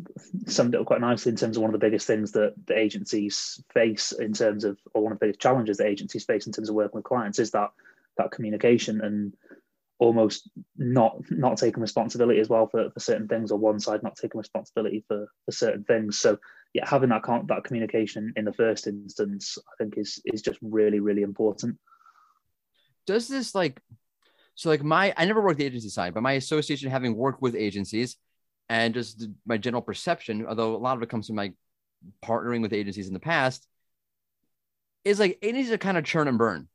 summed 0.46 0.74
up 0.74 0.84
quite 0.84 1.00
nicely 1.00 1.30
in 1.30 1.36
terms 1.36 1.56
of 1.56 1.62
one 1.62 1.74
of 1.74 1.80
the 1.80 1.84
biggest 1.84 2.06
things 2.06 2.32
that 2.32 2.52
the 2.66 2.78
agencies 2.78 3.64
face 3.72 4.12
in 4.12 4.34
terms 4.34 4.64
of, 4.64 4.78
or 4.92 5.02
one 5.02 5.12
of 5.12 5.18
the 5.18 5.26
biggest 5.26 5.40
challenges 5.40 5.78
that 5.78 5.86
agencies 5.86 6.26
face 6.26 6.46
in 6.46 6.52
terms 6.52 6.68
of 6.68 6.74
working 6.74 6.98
with 6.98 7.04
clients 7.04 7.38
is 7.38 7.52
that 7.52 7.70
that 8.18 8.30
communication 8.30 9.00
and 9.00 9.34
almost 9.98 10.50
not 10.76 11.16
not 11.30 11.56
taking 11.56 11.80
responsibility 11.80 12.40
as 12.40 12.48
well 12.48 12.66
for, 12.66 12.90
for 12.90 13.00
certain 13.00 13.28
things 13.28 13.52
or 13.52 13.58
one 13.58 13.78
side 13.78 14.02
not 14.02 14.16
taking 14.16 14.38
responsibility 14.38 15.04
for, 15.06 15.28
for 15.44 15.52
certain 15.52 15.84
things. 15.84 16.18
So 16.18 16.38
yeah 16.74 16.88
having 16.88 17.10
that 17.10 17.22
that 17.48 17.64
communication 17.64 18.32
in 18.36 18.44
the 18.44 18.52
first 18.52 18.86
instance 18.86 19.58
i 19.68 19.72
think 19.82 19.94
is 19.96 20.20
is 20.26 20.42
just 20.42 20.58
really 20.62 21.00
really 21.00 21.22
important. 21.22 21.78
Does 23.06 23.28
this 23.28 23.54
like 23.54 23.80
so 24.54 24.68
like 24.68 24.82
my 24.82 25.12
i 25.16 25.24
never 25.24 25.42
worked 25.42 25.58
the 25.58 25.64
agency 25.64 25.88
side 25.88 26.14
but 26.14 26.22
my 26.22 26.32
association 26.32 26.90
having 26.90 27.16
worked 27.16 27.42
with 27.42 27.54
agencies 27.54 28.16
and 28.68 28.94
just 28.94 29.28
my 29.46 29.58
general 29.58 29.82
perception 29.82 30.46
although 30.46 30.74
a 30.74 30.78
lot 30.78 30.96
of 30.96 31.02
it 31.02 31.08
comes 31.08 31.26
from 31.26 31.36
my 31.36 31.52
partnering 32.24 32.62
with 32.62 32.72
agencies 32.72 33.06
in 33.06 33.14
the 33.14 33.20
past 33.20 33.66
is 35.04 35.18
like 35.18 35.38
agencies 35.42 35.72
are 35.72 35.78
kind 35.78 35.98
of 35.98 36.04
churn 36.04 36.28
and 36.28 36.38
burn 36.38 36.68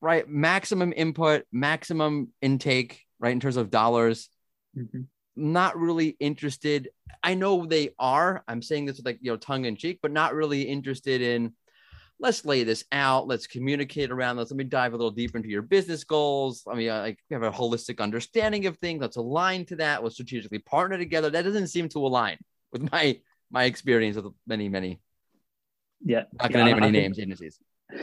right? 0.00 0.28
Maximum 0.28 0.92
input, 0.94 1.44
maximum 1.52 2.28
intake, 2.40 3.04
right? 3.18 3.32
In 3.32 3.40
terms 3.40 3.56
of 3.56 3.70
dollars. 3.70 4.28
Mm-hmm. 4.76 5.02
Not 5.36 5.78
really 5.78 6.16
interested. 6.20 6.90
I 7.22 7.34
know 7.34 7.66
they 7.66 7.90
are. 7.98 8.42
I'm 8.48 8.62
saying 8.62 8.86
this 8.86 8.96
with 8.96 9.06
like, 9.06 9.18
you 9.20 9.30
know, 9.30 9.36
tongue 9.36 9.64
in 9.64 9.76
cheek, 9.76 10.00
but 10.02 10.12
not 10.12 10.34
really 10.34 10.62
interested 10.62 11.22
in 11.22 11.52
let's 12.20 12.44
lay 12.44 12.62
this 12.62 12.84
out. 12.92 13.26
Let's 13.26 13.46
communicate 13.46 14.10
around 14.10 14.36
this. 14.36 14.50
Let 14.50 14.58
me 14.58 14.64
dive 14.64 14.92
a 14.92 14.96
little 14.96 15.10
deeper 15.10 15.38
into 15.38 15.48
your 15.48 15.62
business 15.62 16.04
goals. 16.04 16.62
I 16.70 16.74
mean, 16.74 16.88
like 16.88 17.18
have 17.30 17.42
a 17.42 17.50
holistic 17.50 17.98
understanding 18.00 18.66
of 18.66 18.76
things. 18.78 19.00
Let's 19.00 19.16
align 19.16 19.64
to 19.66 19.76
that. 19.76 20.02
Let's 20.02 20.16
strategically 20.16 20.58
partner 20.58 20.98
together. 20.98 21.30
That 21.30 21.42
doesn't 21.42 21.68
seem 21.68 21.88
to 21.90 21.98
align 22.06 22.38
with 22.72 22.90
my 22.92 23.20
my 23.50 23.64
experience 23.64 24.16
with 24.16 24.26
many, 24.46 24.68
many. 24.68 25.00
Yeah. 26.04 26.24
Not 26.40 26.52
gonna 26.52 26.66
yeah, 26.66 26.74
name 26.74 26.82
any 26.82 27.00
names, 27.00 27.18
agencies. 27.18 27.58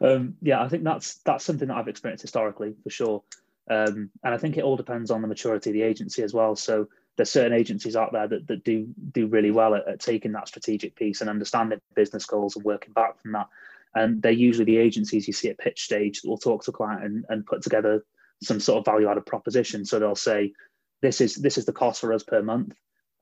um, 0.00 0.36
yeah, 0.42 0.62
I 0.62 0.68
think 0.68 0.84
that's 0.84 1.16
that's 1.24 1.44
something 1.44 1.68
that 1.68 1.76
I've 1.76 1.88
experienced 1.88 2.22
historically 2.22 2.74
for 2.82 2.90
sure, 2.90 3.22
um, 3.70 4.10
and 4.24 4.34
I 4.34 4.38
think 4.38 4.56
it 4.56 4.64
all 4.64 4.76
depends 4.76 5.10
on 5.10 5.22
the 5.22 5.28
maturity 5.28 5.70
of 5.70 5.74
the 5.74 5.82
agency 5.82 6.22
as 6.22 6.34
well. 6.34 6.56
So 6.56 6.88
there's 7.16 7.30
certain 7.30 7.52
agencies 7.52 7.94
out 7.94 8.12
there 8.12 8.26
that, 8.26 8.46
that 8.46 8.64
do 8.64 8.88
do 9.12 9.26
really 9.26 9.50
well 9.50 9.74
at, 9.74 9.86
at 9.86 10.00
taking 10.00 10.32
that 10.32 10.48
strategic 10.48 10.96
piece 10.96 11.20
and 11.20 11.28
understanding 11.28 11.80
business 11.94 12.24
goals 12.26 12.56
and 12.56 12.64
working 12.64 12.92
back 12.92 13.20
from 13.20 13.32
that. 13.32 13.48
And 13.94 14.22
they're 14.22 14.32
usually 14.32 14.64
the 14.64 14.78
agencies 14.78 15.26
you 15.26 15.34
see 15.34 15.50
at 15.50 15.58
pitch 15.58 15.84
stage 15.84 16.22
that 16.22 16.28
will 16.28 16.38
talk 16.38 16.64
to 16.64 16.70
a 16.70 16.74
client 16.74 17.04
and, 17.04 17.24
and 17.28 17.44
put 17.44 17.62
together 17.62 18.02
some 18.42 18.58
sort 18.58 18.78
of 18.78 18.86
value 18.86 19.08
added 19.08 19.26
proposition. 19.26 19.84
So 19.84 19.98
they'll 19.98 20.14
say, 20.14 20.54
this 21.02 21.20
is 21.20 21.34
this 21.34 21.58
is 21.58 21.66
the 21.66 21.72
cost 21.72 22.00
for 22.00 22.14
us 22.14 22.22
per 22.22 22.42
month. 22.42 22.74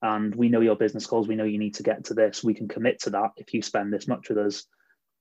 and 0.03 0.35
we 0.35 0.49
know 0.49 0.61
your 0.61 0.77
business 0.77 1.07
goals. 1.07 1.29
We 1.29 1.37
know 1.37 1.45
you 1.45 1.59
need 1.59 1.75
to 1.75 1.83
get 1.83 2.05
to 2.07 2.15
this. 2.15 2.43
We 2.43 2.55
can 2.55 2.69
commit 2.69 3.01
to 3.03 3.11
that 3.11 3.31
if 3.37 3.53
you 3.53 3.63
spend 3.63 3.93
this 3.93 4.09
much 4.09 4.29
with 4.29 4.39
us, 4.39 4.67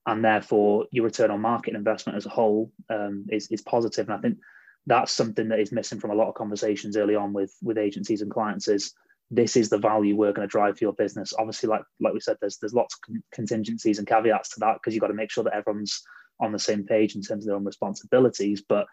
and 0.06 0.24
therefore 0.24 0.86
your 0.90 1.04
return 1.04 1.30
on 1.30 1.40
market 1.40 1.74
investment 1.74 2.16
as 2.16 2.26
a 2.26 2.30
whole 2.30 2.72
um, 2.88 3.26
is 3.30 3.48
is 3.48 3.62
positive. 3.62 4.08
And 4.08 4.18
I 4.18 4.20
think 4.20 4.38
that's 4.86 5.12
something 5.12 5.48
that 5.48 5.60
is 5.60 5.72
missing 5.72 6.00
from 6.00 6.10
a 6.10 6.14
lot 6.14 6.28
of 6.28 6.34
conversations 6.34 6.96
early 6.96 7.14
on 7.14 7.32
with 7.32 7.54
with 7.62 7.78
agencies 7.78 8.22
and 8.22 8.30
clients. 8.30 8.68
Is 8.68 8.94
this 9.30 9.56
is 9.56 9.68
the 9.68 9.78
value 9.78 10.16
we're 10.16 10.32
going 10.32 10.48
to 10.48 10.50
drive 10.50 10.78
for 10.78 10.84
your 10.84 10.92
business? 10.94 11.32
Obviously, 11.38 11.68
like 11.68 11.82
like 12.00 12.14
we 12.14 12.20
said, 12.20 12.36
there's 12.40 12.58
there's 12.58 12.74
lots 12.74 12.96
of 12.96 13.14
contingencies 13.32 13.98
and 13.98 14.06
caveats 14.06 14.50
to 14.50 14.60
that 14.60 14.74
because 14.74 14.94
you've 14.94 15.02
got 15.02 15.08
to 15.08 15.14
make 15.14 15.30
sure 15.30 15.44
that 15.44 15.54
everyone's 15.54 16.02
on 16.40 16.52
the 16.52 16.58
same 16.58 16.84
page 16.84 17.14
in 17.14 17.22
terms 17.22 17.44
of 17.44 17.48
their 17.48 17.56
own 17.56 17.64
responsibilities. 17.64 18.62
But 18.66 18.86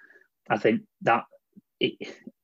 I 0.49 0.57
think 0.57 0.81
that 1.01 1.23
it, 1.79 1.93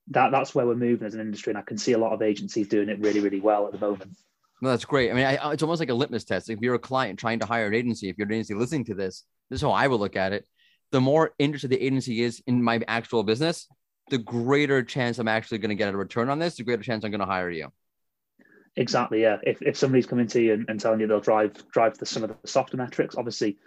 that 0.10 0.32
that's 0.32 0.56
where 0.56 0.66
we're 0.66 0.76
moving 0.76 1.06
as 1.06 1.14
an 1.14 1.22
industry, 1.22 1.52
and 1.52 1.58
I 1.58 1.64
can 1.64 1.78
see 1.78 1.94
a 1.94 1.98
lot 1.98 2.14
of 2.14 2.22
agencies 2.22 2.68
doing 2.68 2.90
it 2.90 3.00
really, 3.00 3.20
really 3.20 3.40
well 3.40 3.68
at 3.68 3.74
the 3.74 3.80
moment. 3.80 4.16
No, 4.64 4.70
that's 4.70 4.86
great. 4.86 5.12
I 5.12 5.14
mean, 5.14 5.26
I, 5.26 5.52
it's 5.52 5.62
almost 5.62 5.82
like 5.82 5.90
a 5.90 5.94
litmus 5.94 6.24
test. 6.24 6.50
If 6.50 6.62
you're 6.62 6.76
a 6.76 6.80
client 6.80 7.20
trying 7.20 7.40
to 7.40 7.46
hire 7.46 7.68
an 7.68 7.74
agency, 7.74 8.08
if 8.08 8.18
you're 8.18 8.28
an 8.28 8.34
agency 8.34 8.54
listening 8.54 8.86
to 8.86 8.94
this, 8.94 9.26
this 9.50 9.58
is 9.58 9.62
how 9.62 9.72
I 9.72 9.86
would 9.86 10.00
look 10.00 10.16
at 10.16 10.32
it. 10.32 10.48
The 10.94 11.02
more 11.02 11.34
interested 11.38 11.70
the 11.70 11.86
agency 11.86 12.22
is 12.22 12.42
in 12.48 12.64
my 12.64 12.80
actual 12.88 13.24
business, 13.24 13.68
the 14.10 14.20
greater 14.20 14.82
chance 14.82 15.20
I'm 15.20 15.28
actually 15.28 15.58
going 15.58 15.72
to 15.72 15.76
get 15.76 15.94
a 15.94 15.98
return 15.98 16.30
on 16.30 16.40
this, 16.40 16.56
the 16.56 16.64
greater 16.64 16.82
chance 16.82 17.04
I'm 17.04 17.12
going 17.12 17.20
to 17.20 17.26
hire 17.26 17.50
you. 17.50 17.74
Exactly. 18.78 19.24
Yeah. 19.24 19.40
If, 19.44 19.62
if 19.62 19.76
somebody's 19.76 20.06
coming 20.06 20.28
to 20.28 20.42
you 20.42 20.54
and, 20.54 20.66
and 20.70 20.80
telling 20.80 21.02
you 21.02 21.08
they'll 21.08 21.20
drive 21.20 21.70
drive 21.70 21.98
the, 21.98 22.06
some 22.06 22.24
of 22.24 22.30
the 22.30 22.48
softer 22.48 22.78
metrics, 22.78 23.18
obviously 23.18 23.58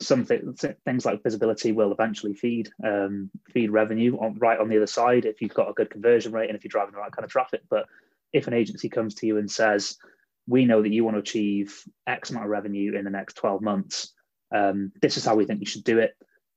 some 0.00 0.24
th- 0.24 0.42
things 0.86 1.04
like 1.04 1.22
visibility 1.22 1.72
will 1.72 1.92
eventually 1.92 2.32
feed 2.32 2.70
um, 2.82 3.30
feed 3.52 3.70
revenue 3.70 4.16
on 4.16 4.38
right 4.38 4.58
on 4.58 4.70
the 4.70 4.76
other 4.78 4.86
side 4.86 5.26
if 5.26 5.42
you've 5.42 5.52
got 5.52 5.68
a 5.68 5.74
good 5.74 5.90
conversion 5.90 6.32
rate 6.32 6.48
and 6.48 6.56
if 6.56 6.64
you're 6.64 6.70
driving 6.70 6.92
the 6.92 6.98
right 6.98 7.12
kind 7.12 7.26
of 7.26 7.30
traffic. 7.30 7.60
But 7.68 7.84
if 8.32 8.46
an 8.46 8.54
agency 8.54 8.88
comes 8.88 9.14
to 9.16 9.26
you 9.26 9.36
and 9.36 9.50
says, 9.50 9.98
"We 10.46 10.64
know 10.64 10.82
that 10.82 10.92
you 10.92 11.04
want 11.04 11.16
to 11.16 11.20
achieve 11.20 11.82
X 12.06 12.30
amount 12.30 12.46
of 12.46 12.50
revenue 12.50 12.96
in 12.96 13.04
the 13.04 13.10
next 13.10 13.34
12 13.34 13.62
months. 13.62 14.12
Um, 14.54 14.92
this 15.02 15.16
is 15.16 15.24
how 15.24 15.34
we 15.34 15.44
think 15.44 15.60
you 15.60 15.66
should 15.66 15.84
do 15.84 15.98
it. 15.98 16.14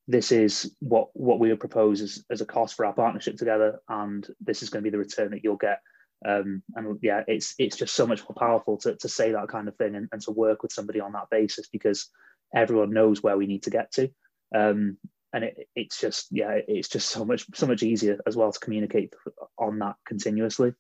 This 0.08 0.32
is 0.32 0.76
what 0.80 1.10
what 1.14 1.40
we 1.40 1.50
would 1.50 1.60
propose 1.60 2.02
as, 2.02 2.24
as 2.30 2.42
a 2.42 2.46
cost 2.46 2.76
for 2.76 2.86
our 2.86 2.94
partnership 2.94 3.38
together, 3.38 3.80
and 3.90 4.28
this 4.42 4.64
is 4.64 4.70
going 4.70 4.84
to 4.84 4.88
be 4.88 4.92
the 4.92 4.98
return 4.98 5.32
that 5.32 5.44
you'll 5.44 5.58
get." 5.58 5.80
Um, 6.28 6.64
and 6.76 7.00
yeah, 7.02 7.24
it's 7.28 7.56
it's 7.58 7.78
just 7.78 7.96
so 7.96 8.06
much 8.06 8.22
more 8.22 8.36
powerful 8.38 8.78
to, 8.80 8.96
to 8.98 9.08
say 9.08 9.32
that 9.32 9.48
kind 9.48 9.68
of 9.68 9.76
thing 9.78 9.96
and, 9.96 10.10
and 10.12 10.22
to 10.24 10.32
work 10.32 10.64
with 10.64 10.74
somebody 10.74 11.00
on 11.00 11.14
that 11.14 11.30
basis 11.32 11.68
because 11.70 12.10
everyone 12.54 12.92
knows 12.92 13.24
where 13.24 13.38
we 13.38 13.48
need 13.48 13.64
to 13.64 13.70
get 13.70 13.92
to. 13.94 14.10
Um, 14.56 14.98
and 15.32 15.44
it, 15.44 15.70
it's 15.76 16.00
just 16.00 16.28
yeah, 16.32 16.60
it's 16.68 16.90
just 16.90 17.10
so 17.10 17.24
much 17.24 17.46
so 17.54 17.68
much 17.68 17.84
easier 17.84 18.20
as 18.28 18.36
well 18.36 18.52
to 18.52 18.60
communicate 18.60 19.14
on 19.58 19.80
that 19.80 19.96
continuously. 20.06 20.74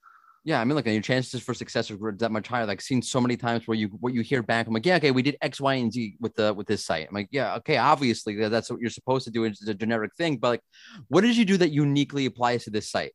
Yeah, 0.46 0.62
I 0.62 0.64
mean, 0.64 0.76
like 0.76 0.86
your 0.86 1.02
chances 1.02 1.44
for 1.44 1.54
success 1.54 1.92
are 1.92 2.12
that 2.14 2.32
much 2.32 2.48
higher. 2.48 2.66
Like, 2.66 2.82
seen 2.82 3.02
so 3.02 3.20
many 3.20 3.36
times 3.36 3.68
where 3.68 3.78
you 3.78 3.88
what 4.00 4.14
you 4.14 4.22
hear 4.22 4.42
back. 4.42 4.68
I'm 4.68 4.74
like, 4.74 4.86
yeah, 4.86 4.96
okay, 4.96 5.12
we 5.12 5.22
did 5.22 5.38
X, 5.42 5.60
Y, 5.60 5.74
and 5.76 5.92
Z 5.92 6.16
with 6.20 6.34
the 6.36 6.54
with 6.54 6.66
this 6.66 6.86
site. 6.86 7.08
I'm 7.10 7.14
like, 7.14 7.28
yeah, 7.32 7.56
okay, 7.56 7.78
obviously 7.78 8.36
that's 8.48 8.70
what 8.72 8.80
you're 8.80 8.90
supposed 8.90 9.26
to 9.26 9.32
do. 9.32 9.44
It's 9.44 9.68
a 9.68 9.74
generic 9.74 10.16
thing, 10.16 10.38
but 10.38 10.50
like, 10.50 10.62
what 11.10 11.22
did 11.22 11.36
you 11.36 11.46
do 11.46 11.58
that 11.58 11.72
uniquely 11.72 12.26
applies 12.26 12.64
to 12.64 12.70
this 12.70 12.90
site? 12.90 13.12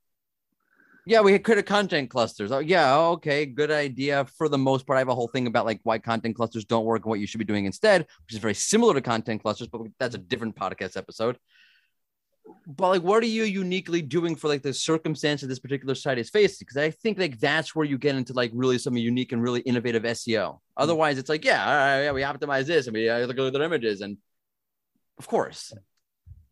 Yeah, 1.06 1.20
we 1.20 1.32
had 1.32 1.44
created 1.44 1.66
content 1.66 2.08
clusters. 2.08 2.50
Oh, 2.50 2.60
yeah, 2.60 2.96
okay, 2.96 3.44
good 3.44 3.70
idea. 3.70 4.24
For 4.24 4.48
the 4.48 4.56
most 4.56 4.86
part, 4.86 4.96
I 4.96 5.00
have 5.00 5.08
a 5.08 5.14
whole 5.14 5.28
thing 5.28 5.46
about 5.46 5.66
like 5.66 5.80
why 5.82 5.98
content 5.98 6.34
clusters 6.36 6.64
don't 6.64 6.86
work 6.86 7.02
and 7.02 7.10
what 7.10 7.20
you 7.20 7.26
should 7.26 7.38
be 7.38 7.44
doing 7.44 7.66
instead, 7.66 8.02
which 8.02 8.34
is 8.34 8.38
very 8.38 8.54
similar 8.54 8.94
to 8.94 9.02
content 9.02 9.42
clusters, 9.42 9.68
but 9.68 9.82
that's 9.98 10.14
a 10.14 10.18
different 10.18 10.56
podcast 10.56 10.96
episode. 10.96 11.38
But 12.66 12.88
like, 12.88 13.02
what 13.02 13.22
are 13.22 13.26
you 13.26 13.44
uniquely 13.44 14.02
doing 14.02 14.36
for 14.36 14.48
like 14.48 14.62
the 14.62 14.74
circumstance 14.74 15.40
that 15.40 15.46
this 15.46 15.58
particular 15.58 15.94
site 15.94 16.18
is 16.18 16.30
facing? 16.30 16.66
Because 16.66 16.76
I 16.76 16.90
think 16.90 17.18
like 17.18 17.38
that's 17.38 17.74
where 17.74 17.86
you 17.86 17.98
get 17.98 18.16
into 18.16 18.32
like 18.32 18.50
really 18.54 18.78
some 18.78 18.96
unique 18.96 19.32
and 19.32 19.42
really 19.42 19.60
innovative 19.60 20.02
SEO. 20.02 20.58
Otherwise, 20.76 21.18
it's 21.18 21.28
like, 21.28 21.44
yeah, 21.44 22.02
yeah, 22.02 22.12
we 22.12 22.22
optimize 22.22 22.66
this 22.66 22.86
and 22.86 22.94
we 22.94 23.08
uh, 23.08 23.20
look 23.26 23.38
at 23.38 23.52
their 23.52 23.62
images, 23.62 24.00
and 24.00 24.18
of 25.18 25.26
course, 25.26 25.72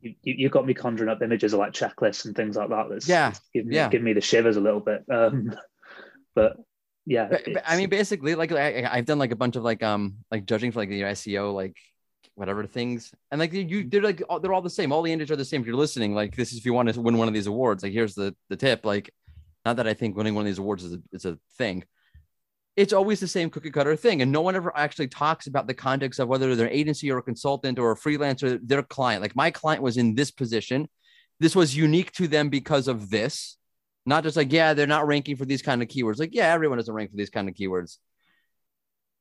you, 0.00 0.14
you 0.22 0.48
got 0.48 0.66
me 0.66 0.74
conjuring 0.74 1.10
up 1.10 1.22
images 1.22 1.52
of 1.52 1.58
like 1.58 1.72
checklists 1.72 2.24
and 2.24 2.34
things 2.34 2.56
like 2.56 2.70
that. 2.70 2.86
That's 2.88 3.08
yeah, 3.08 3.32
give 3.54 3.66
me, 3.66 3.76
yeah. 3.76 3.88
give 3.88 4.02
me 4.02 4.12
the 4.12 4.20
shivers 4.20 4.56
a 4.56 4.60
little 4.60 4.80
bit. 4.80 5.04
Um, 5.10 5.54
but 6.34 6.56
yeah, 7.04 7.28
but, 7.28 7.42
but, 7.52 7.62
I 7.66 7.76
mean, 7.76 7.88
basically, 7.88 8.34
like 8.34 8.52
I, 8.52 8.96
have 8.96 9.06
done 9.06 9.18
like 9.18 9.32
a 9.32 9.36
bunch 9.36 9.56
of 9.56 9.62
like 9.62 9.82
um 9.82 10.16
like 10.30 10.46
judging 10.46 10.72
for 10.72 10.80
like 10.80 10.88
the 10.88 11.02
SEO 11.02 11.54
like 11.54 11.76
whatever 12.34 12.66
things, 12.66 13.12
and 13.30 13.38
like 13.38 13.52
you 13.52 13.64
mm-hmm. 13.64 13.88
they're 13.88 14.02
like 14.02 14.22
they're 14.40 14.52
all 14.52 14.62
the 14.62 14.70
same. 14.70 14.92
All 14.92 15.02
the 15.02 15.12
indexes 15.12 15.32
are 15.32 15.36
the 15.36 15.44
same. 15.44 15.60
If 15.60 15.66
you're 15.66 15.76
listening, 15.76 16.14
like 16.14 16.36
this 16.36 16.52
is 16.52 16.58
if 16.58 16.64
you 16.64 16.72
want 16.72 16.92
to 16.92 17.00
win 17.00 17.18
one 17.18 17.28
of 17.28 17.34
these 17.34 17.46
awards. 17.46 17.82
Like 17.82 17.92
here's 17.92 18.14
the 18.14 18.34
the 18.48 18.56
tip. 18.56 18.84
Like 18.84 19.12
not 19.64 19.76
that 19.76 19.86
I 19.86 19.94
think 19.94 20.16
winning 20.16 20.34
one 20.34 20.42
of 20.42 20.46
these 20.46 20.58
awards 20.58 20.84
is 20.84 20.94
a, 20.94 20.98
is 21.12 21.24
a 21.24 21.38
thing, 21.56 21.84
it's 22.76 22.92
always 22.92 23.20
the 23.20 23.28
same 23.28 23.50
cookie 23.50 23.70
cutter 23.70 23.94
thing. 23.96 24.22
And 24.22 24.32
no 24.32 24.40
one 24.40 24.56
ever 24.56 24.76
actually 24.76 25.08
talks 25.08 25.46
about 25.46 25.66
the 25.66 25.74
context 25.74 26.18
of 26.18 26.28
whether 26.28 26.54
they're 26.56 26.66
an 26.66 26.72
agency 26.72 27.10
or 27.10 27.18
a 27.18 27.22
consultant 27.22 27.78
or 27.78 27.92
a 27.92 27.96
freelancer, 27.96 28.58
their 28.62 28.82
client. 28.82 29.22
Like 29.22 29.36
my 29.36 29.50
client 29.50 29.82
was 29.82 29.96
in 29.96 30.14
this 30.14 30.30
position. 30.30 30.88
This 31.38 31.54
was 31.54 31.76
unique 31.76 32.12
to 32.12 32.28
them 32.28 32.48
because 32.48 32.88
of 32.88 33.10
this. 33.10 33.56
Not 34.06 34.24
just 34.24 34.36
like, 34.36 34.52
yeah, 34.52 34.74
they're 34.74 34.86
not 34.86 35.06
ranking 35.06 35.36
for 35.36 35.44
these 35.44 35.62
kind 35.62 35.82
of 35.82 35.88
keywords. 35.88 36.18
Like, 36.18 36.34
yeah, 36.34 36.52
everyone 36.52 36.78
doesn't 36.78 36.94
rank 36.94 37.10
for 37.10 37.16
these 37.16 37.30
kind 37.30 37.48
of 37.48 37.54
keywords. 37.54 37.98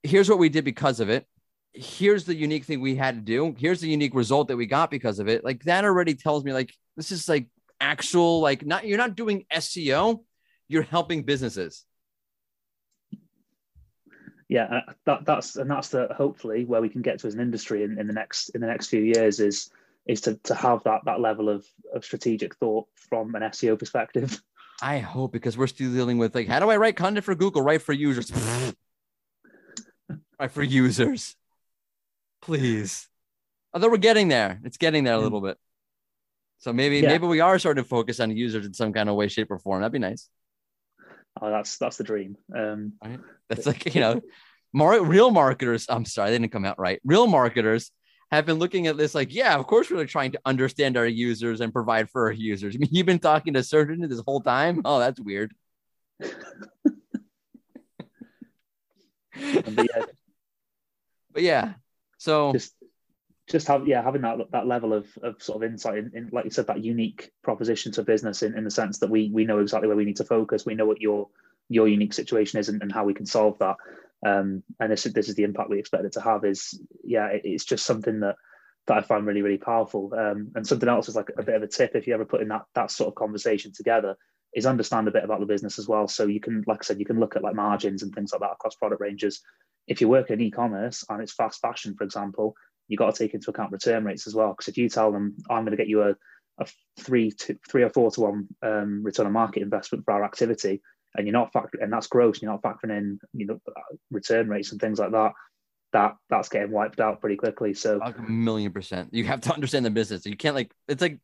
Here's 0.01 0.29
what 0.29 0.39
we 0.39 0.49
did 0.49 0.65
because 0.65 0.99
of 0.99 1.09
it. 1.09 1.27
Here's 1.73 2.25
the 2.25 2.35
unique 2.35 2.65
thing 2.65 2.81
we 2.81 2.95
had 2.95 3.15
to 3.15 3.21
do. 3.21 3.55
Here's 3.57 3.81
the 3.81 3.89
unique 3.89 4.13
result 4.13 4.49
that 4.49 4.57
we 4.57 4.65
got 4.65 4.91
because 4.91 5.19
of 5.19 5.27
it. 5.27 5.43
Like 5.43 5.63
that 5.63 5.85
already 5.85 6.15
tells 6.15 6.43
me 6.43 6.53
like 6.53 6.73
this 6.97 7.11
is 7.11 7.29
like 7.29 7.47
actual, 7.79 8.41
like 8.41 8.65
not 8.65 8.85
you're 8.85 8.97
not 8.97 9.15
doing 9.15 9.45
SEO, 9.51 10.23
you're 10.67 10.83
helping 10.83 11.23
businesses 11.23 11.85
yeah, 14.51 14.65
uh, 14.65 14.91
that, 15.05 15.23
that's 15.23 15.55
and 15.55 15.71
that's 15.71 15.87
the 15.87 16.09
hopefully 16.13 16.65
where 16.65 16.81
we 16.81 16.89
can 16.89 17.01
get 17.01 17.19
to 17.19 17.27
as 17.27 17.35
an 17.35 17.39
industry 17.39 17.85
in, 17.85 17.97
in 17.97 18.05
the 18.05 18.11
next 18.11 18.49
in 18.49 18.59
the 18.59 18.67
next 18.67 18.87
few 18.87 18.99
years 18.99 19.39
is 19.39 19.69
is 20.07 20.19
to 20.21 20.35
to 20.43 20.53
have 20.53 20.83
that 20.83 21.05
that 21.05 21.21
level 21.21 21.47
of 21.47 21.65
of 21.95 22.03
strategic 22.03 22.57
thought 22.57 22.85
from 22.95 23.33
an 23.33 23.43
SEO 23.43 23.79
perspective. 23.79 24.43
I 24.81 24.99
hope 24.99 25.31
because 25.31 25.57
we're 25.57 25.67
still 25.67 25.93
dealing 25.93 26.17
with 26.17 26.35
like 26.35 26.49
how 26.49 26.59
do 26.59 26.69
I 26.69 26.75
write 26.75 26.97
content 26.97 27.23
for 27.23 27.33
Google? 27.33 27.61
Write 27.61 27.81
for 27.81 27.93
users. 27.93 28.29
write 30.37 30.51
for 30.51 30.63
users. 30.63 31.37
Please. 32.41 33.07
Although 33.73 33.89
we're 33.89 33.97
getting 33.97 34.27
there. 34.27 34.59
It's 34.63 34.77
getting 34.77 35.03
there 35.03 35.13
a 35.13 35.19
little 35.19 35.41
bit. 35.41 35.57
So 36.59 36.71
maybe 36.73 36.99
yeah. 36.99 37.09
maybe 37.09 37.25
we 37.25 37.39
are 37.39 37.57
starting 37.57 37.83
to 37.83 37.89
focus 37.89 38.19
on 38.19 38.35
users 38.35 38.65
in 38.65 38.73
some 38.73 38.93
kind 38.93 39.09
of 39.09 39.15
way, 39.15 39.27
shape, 39.27 39.49
or 39.49 39.57
form. 39.57 39.81
That'd 39.81 39.93
be 39.93 39.99
nice. 39.99 40.29
Oh, 41.41 41.49
that's 41.49 41.77
that's 41.77 41.97
the 41.97 42.03
dream. 42.03 42.37
Um, 42.55 42.93
right. 43.03 43.19
That's 43.49 43.65
like 43.65 43.95
you 43.95 44.01
know, 44.01 44.21
more 44.73 45.03
real 45.03 45.31
marketers. 45.31 45.87
I'm 45.89 46.05
sorry, 46.05 46.31
they 46.31 46.37
didn't 46.37 46.51
come 46.51 46.65
out 46.65 46.77
right. 46.79 46.99
Real 47.03 47.25
marketers 47.25 47.91
have 48.31 48.45
been 48.45 48.59
looking 48.59 48.87
at 48.87 48.95
this 48.95 49.15
like, 49.15 49.33
yeah, 49.33 49.55
of 49.55 49.65
course 49.67 49.89
we're 49.89 50.05
trying 50.05 50.31
to 50.33 50.39
understand 50.45 50.97
our 50.97 51.05
users 51.05 51.61
and 51.61 51.73
provide 51.73 52.09
for 52.09 52.25
our 52.25 52.31
users. 52.31 52.75
I 52.75 52.77
mean, 52.79 52.89
you've 52.91 53.05
been 53.05 53.19
talking 53.19 53.53
to 53.53 53.63
surgeons 53.63 54.07
this 54.07 54.21
whole 54.25 54.41
time. 54.41 54.81
Oh, 54.85 54.99
that's 54.99 55.19
weird. 55.19 55.53
but, 56.19 56.33
yeah. 59.35 60.05
but 61.31 61.41
yeah, 61.41 61.73
so 62.21 62.53
just 62.53 62.75
just 63.49 63.67
have 63.67 63.87
yeah 63.87 64.03
having 64.03 64.21
that 64.21 64.37
that 64.51 64.67
level 64.67 64.93
of, 64.93 65.07
of 65.23 65.41
sort 65.41 65.55
of 65.55 65.69
insight 65.69 65.97
in, 65.97 66.11
in, 66.13 66.29
like 66.31 66.45
you 66.45 66.51
said 66.51 66.67
that 66.67 66.83
unique 66.83 67.31
proposition 67.41 67.91
to 67.91 68.03
business 68.03 68.43
in, 68.43 68.55
in 68.55 68.63
the 68.63 68.69
sense 68.69 68.99
that 68.99 69.09
we 69.09 69.31
we 69.33 69.43
know 69.43 69.57
exactly 69.57 69.87
where 69.87 69.97
we 69.97 70.05
need 70.05 70.17
to 70.17 70.23
focus. 70.23 70.63
We 70.63 70.75
know 70.75 70.85
what 70.85 71.01
your 71.01 71.29
your 71.67 71.87
unique 71.87 72.13
situation 72.13 72.59
is 72.59 72.69
and, 72.69 72.79
and 72.83 72.91
how 72.91 73.05
we 73.05 73.15
can 73.15 73.25
solve 73.25 73.57
that. 73.57 73.77
Um, 74.23 74.61
and 74.79 74.91
this 74.91 75.03
this 75.03 75.29
is 75.29 75.35
the 75.35 75.43
impact 75.43 75.71
we 75.71 75.79
expect 75.79 76.05
it 76.05 76.11
to 76.11 76.21
have 76.21 76.45
is 76.45 76.79
yeah 77.03 77.25
it, 77.29 77.41
it's 77.43 77.65
just 77.65 77.87
something 77.87 78.19
that 78.19 78.35
that 78.85 78.97
I 78.99 79.01
find 79.01 79.25
really 79.25 79.41
really 79.41 79.57
powerful. 79.57 80.13
Um, 80.15 80.51
and 80.53 80.67
something 80.67 80.89
else 80.89 81.09
is 81.09 81.15
like 81.15 81.31
a 81.39 81.43
bit 81.43 81.55
of 81.55 81.63
a 81.63 81.67
tip 81.67 81.95
if 81.95 82.05
you 82.05 82.13
ever 82.13 82.25
put 82.25 82.41
in 82.41 82.49
that 82.49 82.65
that 82.75 82.91
sort 82.91 83.07
of 83.07 83.15
conversation 83.15 83.73
together 83.73 84.15
is 84.53 84.67
understand 84.67 85.07
a 85.07 85.11
bit 85.11 85.23
about 85.23 85.39
the 85.39 85.47
business 85.47 85.79
as 85.79 85.87
well. 85.87 86.07
So 86.07 86.27
you 86.27 86.39
can 86.39 86.63
like 86.67 86.81
I 86.81 86.85
said 86.85 86.99
you 86.99 87.05
can 87.05 87.19
look 87.19 87.35
at 87.35 87.41
like 87.41 87.55
margins 87.55 88.03
and 88.03 88.13
things 88.13 88.31
like 88.31 88.41
that 88.41 88.51
across 88.51 88.75
product 88.75 89.01
ranges 89.01 89.41
if 89.87 90.01
you 90.01 90.07
work 90.07 90.29
in 90.29 90.41
e-commerce 90.41 91.03
and 91.09 91.21
it's 91.21 91.33
fast 91.33 91.59
fashion 91.61 91.95
for 91.95 92.03
example 92.03 92.55
you've 92.91 92.99
got 92.99 93.15
to 93.15 93.23
take 93.23 93.33
into 93.33 93.49
account 93.49 93.71
return 93.71 94.03
rates 94.03 94.27
as 94.27 94.35
well. 94.35 94.49
Because 94.49 94.67
if 94.67 94.77
you 94.77 94.89
tell 94.89 95.13
them, 95.13 95.37
I'm 95.49 95.63
going 95.63 95.71
to 95.71 95.77
get 95.77 95.87
you 95.87 96.03
a, 96.03 96.15
a 96.59 96.67
three 96.99 97.31
to 97.31 97.57
three 97.69 97.83
or 97.83 97.89
four 97.89 98.11
to 98.11 98.21
one 98.21 98.47
um, 98.61 99.01
return 99.01 99.25
on 99.25 99.31
market 99.31 99.63
investment 99.63 100.03
for 100.03 100.13
our 100.13 100.25
activity, 100.25 100.81
and 101.15 101.25
you're 101.25 101.31
not 101.31 101.53
factoring, 101.53 101.81
and 101.81 101.93
that's 101.93 102.07
gross, 102.07 102.41
you're 102.41 102.51
not 102.51 102.61
factoring 102.61 102.97
in, 102.97 103.19
you 103.33 103.45
know, 103.45 103.59
return 104.11 104.49
rates 104.49 104.73
and 104.73 104.81
things 104.81 104.99
like 104.99 105.11
that. 105.11 105.31
That 105.93 106.17
that's 106.29 106.49
getting 106.49 106.71
wiped 106.71 106.99
out 106.99 107.21
pretty 107.21 107.37
quickly. 107.37 107.73
So 107.73 107.97
like 107.97 108.17
a 108.17 108.23
million 108.23 108.73
percent. 108.73 109.13
You 109.13 109.23
have 109.25 109.41
to 109.41 109.53
understand 109.53 109.85
the 109.85 109.89
business. 109.89 110.25
You 110.25 110.35
can't 110.35 110.55
like 110.55 110.73
it's 110.89 111.01
like 111.01 111.19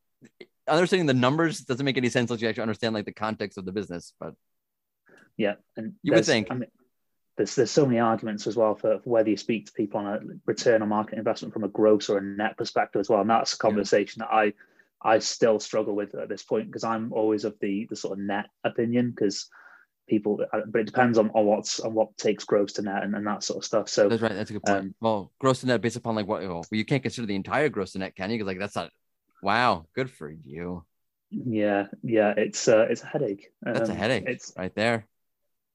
understanding 0.66 1.06
the 1.06 1.14
numbers 1.14 1.60
doesn't 1.60 1.84
make 1.84 1.98
any 1.98 2.08
sense 2.08 2.30
unless 2.30 2.40
you 2.40 2.48
actually 2.48 2.62
understand 2.62 2.94
like 2.94 3.04
the 3.04 3.12
context 3.12 3.58
of 3.58 3.66
the 3.66 3.72
business. 3.72 4.14
But 4.18 4.34
yeah, 5.36 5.54
and 5.76 5.94
you 6.02 6.14
would 6.14 6.24
think. 6.24 6.48
I 6.50 6.54
mean, 6.54 6.70
there's 7.38 7.54
there's 7.54 7.70
so 7.70 7.86
many 7.86 7.98
arguments 7.98 8.46
as 8.46 8.56
well 8.56 8.74
for, 8.74 8.98
for, 8.98 9.08
whether 9.08 9.30
you 9.30 9.36
speak 9.36 9.66
to 9.66 9.72
people 9.72 10.00
on 10.00 10.06
a 10.06 10.20
return 10.44 10.82
on 10.82 10.88
market 10.88 11.18
investment 11.18 11.54
from 11.54 11.64
a 11.64 11.68
gross 11.68 12.10
or 12.10 12.18
a 12.18 12.22
net 12.22 12.58
perspective 12.58 13.00
as 13.00 13.08
well, 13.08 13.20
and 13.20 13.30
that's 13.30 13.54
a 13.54 13.58
conversation 13.58 14.20
yeah. 14.20 14.26
that 14.26 14.52
I 15.02 15.14
I 15.14 15.18
still 15.20 15.60
struggle 15.60 15.94
with 15.94 16.14
at 16.14 16.28
this 16.28 16.42
point 16.42 16.66
because 16.66 16.84
I'm 16.84 17.12
always 17.12 17.44
of 17.44 17.58
the 17.60 17.86
the 17.88 17.96
sort 17.96 18.18
of 18.18 18.24
net 18.24 18.46
opinion 18.64 19.10
because 19.10 19.48
people, 20.08 20.40
but 20.50 20.80
it 20.80 20.86
depends 20.86 21.18
on, 21.18 21.30
on 21.30 21.46
what's 21.46 21.80
on 21.80 21.94
what 21.94 22.16
takes 22.16 22.44
gross 22.44 22.72
to 22.74 22.82
net 22.82 23.04
and, 23.04 23.14
and 23.14 23.26
that 23.26 23.44
sort 23.44 23.58
of 23.58 23.64
stuff. 23.64 23.88
So 23.88 24.08
that's 24.08 24.20
right. 24.20 24.32
That's 24.32 24.50
a 24.50 24.54
good 24.54 24.64
point. 24.64 24.78
Um, 24.78 24.94
well, 25.00 25.32
gross 25.38 25.60
to 25.60 25.66
net 25.66 25.80
based 25.80 25.96
upon 25.96 26.16
like 26.16 26.26
what 26.26 26.42
well, 26.42 26.64
you 26.70 26.84
can't 26.84 27.02
consider 27.02 27.26
the 27.26 27.36
entire 27.36 27.68
gross 27.68 27.92
to 27.92 27.98
net, 27.98 28.16
can 28.16 28.30
you? 28.30 28.36
Because 28.36 28.48
like 28.48 28.58
that's 28.58 28.76
not. 28.76 28.90
Wow, 29.40 29.86
good 29.94 30.10
for 30.10 30.28
you. 30.28 30.84
Yeah, 31.30 31.86
yeah, 32.02 32.34
it's 32.36 32.66
uh, 32.66 32.86
it's 32.90 33.02
a 33.02 33.06
headache. 33.06 33.52
Um, 33.64 33.74
that's 33.74 33.90
a 33.90 33.92
um, 33.92 33.98
headache. 33.98 34.24
It's 34.26 34.52
right 34.56 34.74
there. 34.74 35.06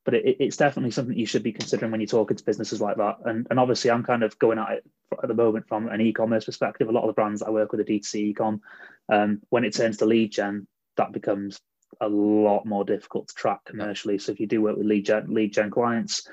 But 0.05 0.15
it, 0.15 0.37
it's 0.39 0.57
definitely 0.57 0.91
something 0.91 1.17
you 1.17 1.25
should 1.25 1.43
be 1.43 1.53
considering 1.53 1.91
when 1.91 2.01
you're 2.01 2.07
talking 2.07 2.37
to 2.37 2.43
businesses 2.43 2.81
like 2.81 2.97
that. 2.97 3.17
And 3.25 3.47
and 3.49 3.59
obviously, 3.59 3.91
I'm 3.91 4.03
kind 4.03 4.23
of 4.23 4.37
going 4.39 4.59
at 4.59 4.71
it 4.71 4.85
at 5.21 5.27
the 5.27 5.33
moment 5.33 5.67
from 5.67 5.87
an 5.87 6.01
e-commerce 6.01 6.45
perspective. 6.45 6.89
A 6.89 6.91
lot 6.91 7.03
of 7.03 7.07
the 7.07 7.13
brands 7.13 7.41
I 7.41 7.49
work 7.49 7.71
with 7.71 7.81
are 7.81 7.85
D2C 7.85 8.15
e-com. 8.15 8.61
Um, 9.09 9.41
when 9.49 9.63
it 9.63 9.73
turns 9.73 9.97
to 9.97 10.05
lead 10.05 10.31
gen, 10.31 10.67
that 10.97 11.11
becomes 11.11 11.59
a 12.01 12.07
lot 12.07 12.65
more 12.65 12.83
difficult 12.83 13.27
to 13.29 13.35
track 13.35 13.65
commercially. 13.65 14.17
So 14.17 14.31
if 14.31 14.39
you 14.39 14.47
do 14.47 14.61
work 14.61 14.77
with 14.77 14.87
lead 14.87 15.05
gen, 15.05 15.33
lead 15.33 15.53
gen 15.53 15.69
clients, 15.69 16.27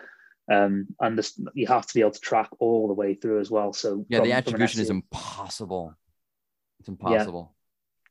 um, 0.50 0.88
and 0.98 1.16
this, 1.16 1.38
you 1.54 1.66
have 1.68 1.86
to 1.86 1.94
be 1.94 2.00
able 2.00 2.10
to 2.10 2.20
track 2.20 2.48
all 2.58 2.88
the 2.88 2.94
way 2.94 3.14
through 3.14 3.40
as 3.40 3.50
well. 3.50 3.72
So 3.72 4.04
yeah, 4.08 4.18
from, 4.18 4.28
the 4.28 4.32
attribution 4.32 4.80
is 4.80 4.90
impossible. 4.90 5.94
It's 6.80 6.88
impossible. 6.88 7.54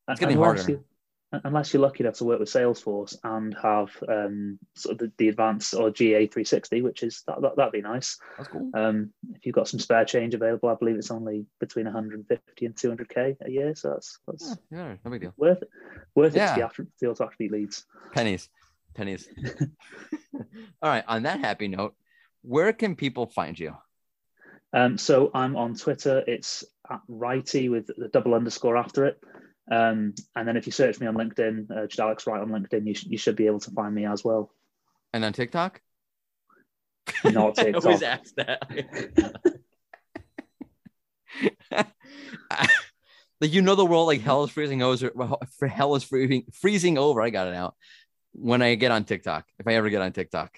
Yeah. 0.08 0.14
It's 0.14 0.20
getting 0.20 0.38
harder. 0.38 0.84
Unless 1.32 1.74
you're 1.74 1.82
lucky 1.82 2.04
enough 2.04 2.16
to 2.16 2.26
work 2.26 2.40
with 2.40 2.50
Salesforce 2.50 3.16
and 3.24 3.56
have 3.62 3.92
um, 4.08 4.58
sort 4.76 4.94
of 4.94 5.00
the, 5.00 5.12
the 5.18 5.30
advanced 5.30 5.74
or 5.74 5.92
GA 5.92 6.26
360, 6.26 6.82
which 6.82 7.04
is 7.04 7.24
that, 7.28 7.42
that 7.42 7.56
would 7.58 7.72
be 7.72 7.82
nice. 7.82 8.18
That's 8.38 8.50
cool. 8.50 8.72
Um, 8.74 9.12
if 9.36 9.46
you've 9.46 9.56
got 9.56 9.68
some 9.68 9.80
spare 9.80 10.06
change 10.06 10.34
available, 10.34 10.70
I 10.70 10.76
believe 10.76 10.96
it's 10.96 11.12
only 11.12 11.46
between 11.60 11.86
150 11.86 12.66
and 12.66 12.76
200k 12.76 13.38
a 13.46 13.52
year, 13.52 13.76
so 13.76 13.90
that's 13.90 14.20
that's 14.28 14.58
yeah, 14.72 14.78
yeah 14.78 14.96
no 15.06 15.12
big 15.12 15.22
deal. 15.22 15.34
Worth 15.38 15.62
it. 15.62 15.70
Worth 16.16 16.36
yeah. 16.36 16.46
it 16.46 16.50
to 16.50 16.56
be 16.56 16.64
after 16.64 16.84
to 16.84 17.14
to 17.14 17.24
attribute 17.24 17.52
leads. 17.52 17.86
Pennies, 18.14 18.50
pennies. 18.96 19.28
All 20.82 20.90
right. 20.90 21.04
On 21.08 21.24
that 21.24 21.40
happy 21.40 21.68
note, 21.68 21.96
where 22.42 22.74
can 22.74 22.96
people 22.96 23.28
find 23.28 23.58
you? 23.58 23.76
Um, 24.74 24.98
so 24.98 25.32
I'm 25.34 25.56
on 25.56 25.76
Twitter. 25.76 26.24
It's 26.26 26.64
at 26.90 27.02
righty 27.08 27.70
with 27.70 27.88
the 27.88 28.08
double 28.08 28.34
underscore 28.34 28.78
after 28.78 29.06
it. 29.06 29.22
Um, 29.72 30.16
and 30.36 30.48
then 30.48 30.58
if 30.58 30.66
you 30.66 30.72
search 30.72 31.00
me 31.00 31.08
on 31.08 31.16
LinkedIn, 31.16 31.70
uh, 31.70 31.88
just 31.88 32.00
Alex 32.00 32.26
Wright 32.26 32.42
on 32.42 32.50
LinkedIn, 32.50 32.88
you, 32.88 32.94
sh- 32.96 33.06
you 33.08 33.18
should 33.18 33.36
be 33.36 33.46
able 33.46 33.60
to 33.60 33.72
find 33.72 33.94
me 33.94 34.06
as 34.06 34.24
well. 34.24 34.52
And 35.14 35.24
on 35.24 35.34
TikTok? 35.34 35.82
Not 37.24 37.56
TikTok. 37.56 37.86
I 37.86 37.88
always 37.88 38.04
ask 38.04 38.34
that. 38.36 38.62
like 43.42 43.54
you 43.54 43.62
know 43.62 43.76
the 43.76 43.86
world 43.86 44.08
like 44.08 44.22
hell 44.22 44.44
is 44.44 44.50
freezing 44.52 44.82
over 44.82 45.12
for 45.58 45.68
hell 45.68 45.96
is 45.96 46.04
freezing 46.04 46.46
freezing 46.52 46.98
over. 46.98 47.22
I 47.22 47.30
got 47.30 47.48
it 47.48 47.54
out 47.54 47.76
when 48.34 48.62
I 48.62 48.76
get 48.76 48.92
on 48.92 49.06
TikTok. 49.06 49.46
If 49.60 49.68
I 49.68 49.76
ever 49.76 49.90
get 49.90 50.02
on 50.02 50.12
TikTok. 50.12 50.58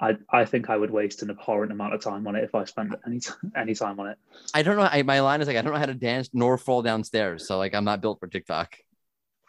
I, 0.00 0.16
I 0.30 0.44
think 0.44 0.70
I 0.70 0.76
would 0.76 0.90
waste 0.90 1.22
an 1.22 1.30
abhorrent 1.30 1.72
amount 1.72 1.94
of 1.94 2.00
time 2.00 2.26
on 2.26 2.36
it 2.36 2.44
if 2.44 2.54
I 2.54 2.64
spent 2.64 2.94
any 3.06 3.20
any 3.56 3.74
time 3.74 3.98
on 3.98 4.08
it. 4.08 4.18
I 4.54 4.62
don't 4.62 4.76
know. 4.76 4.88
I, 4.90 5.02
my 5.02 5.20
line 5.20 5.40
is 5.40 5.48
like 5.48 5.56
I 5.56 5.62
don't 5.62 5.72
know 5.72 5.78
how 5.78 5.86
to 5.86 5.94
dance 5.94 6.30
nor 6.32 6.56
fall 6.58 6.82
downstairs, 6.82 7.46
so 7.46 7.58
like 7.58 7.74
I'm 7.74 7.84
not 7.84 8.00
built 8.00 8.20
for 8.20 8.28
TikTok. 8.28 8.76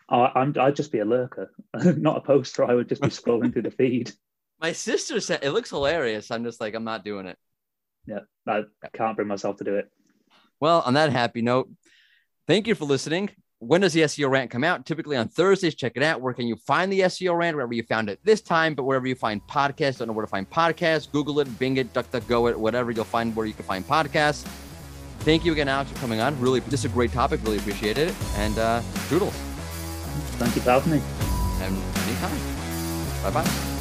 Oh, 0.09 0.21
I'm 0.23 0.55
I'd 0.59 0.75
just 0.75 0.91
be 0.91 0.99
a 0.99 1.05
lurker, 1.05 1.51
not 1.83 2.17
a 2.17 2.21
poster. 2.21 2.63
I 2.63 2.73
would 2.73 2.89
just 2.89 3.01
be 3.01 3.09
scrolling 3.09 3.53
through 3.53 3.63
the 3.63 3.71
feed. 3.71 4.11
My 4.61 4.73
sister 4.73 5.19
said 5.21 5.39
it 5.43 5.51
looks 5.51 5.69
hilarious. 5.69 6.31
I'm 6.31 6.43
just 6.43 6.59
like 6.59 6.73
I'm 6.73 6.83
not 6.83 7.05
doing 7.05 7.27
it. 7.27 7.37
Yeah, 8.05 8.19
I 8.47 8.63
can't 8.93 9.15
bring 9.15 9.27
myself 9.27 9.57
to 9.57 9.63
do 9.63 9.75
it. 9.75 9.89
Well, 10.59 10.81
on 10.81 10.95
that 10.95 11.11
happy 11.11 11.41
note, 11.41 11.69
thank 12.47 12.67
you 12.67 12.75
for 12.75 12.85
listening 12.85 13.29
when 13.59 13.81
does 13.81 13.93
the 13.93 14.01
SEO 14.01 14.29
rant 14.29 14.49
come 14.49 14.63
out? 14.63 14.85
Typically 14.85 15.17
on 15.17 15.27
Thursdays. 15.27 15.75
Check 15.75 15.93
it 15.95 16.03
out. 16.03 16.21
Where 16.21 16.33
can 16.33 16.47
you 16.47 16.55
find 16.55 16.91
the 16.91 17.01
SEO 17.01 17.37
rant? 17.37 17.55
Wherever 17.55 17.73
you 17.73 17.83
found 17.83 18.09
it 18.09 18.19
this 18.23 18.41
time, 18.41 18.73
but 18.73 18.83
wherever 18.83 19.05
you 19.05 19.15
find 19.15 19.45
podcasts, 19.47 19.99
don't 19.99 20.07
know 20.07 20.13
where 20.13 20.25
to 20.25 20.29
find 20.29 20.49
podcasts. 20.49 21.11
Google 21.11 21.39
it, 21.41 21.59
Bing 21.59 21.77
it, 21.77 21.93
DuckDuckGo 21.93 22.51
it, 22.51 22.59
whatever. 22.59 22.91
You'll 22.91 23.03
find 23.03 23.35
where 23.35 23.45
you 23.45 23.53
can 23.53 23.65
find 23.65 23.85
podcasts. 23.85 24.47
Thank 25.19 25.43
you 25.43 25.51
again, 25.51 25.67
Alex, 25.67 25.91
for 25.91 25.99
coming 25.99 26.21
on. 26.21 26.39
Really, 26.39 26.61
this 26.61 26.81
is 26.81 26.85
a 26.85 26.89
great 26.89 27.11
topic. 27.11 27.41
Really 27.43 27.57
appreciate 27.57 27.97
it. 27.97 28.13
And 28.37 28.57
uh, 28.57 28.81
doodles. 29.09 29.33
Thank 30.37 30.55
you 30.55 30.61
for 30.61 30.71
having 30.71 30.93
me. 30.93 31.01
And 31.61 31.75
anytime. 32.07 33.23
Bye 33.23 33.43
bye. 33.43 33.78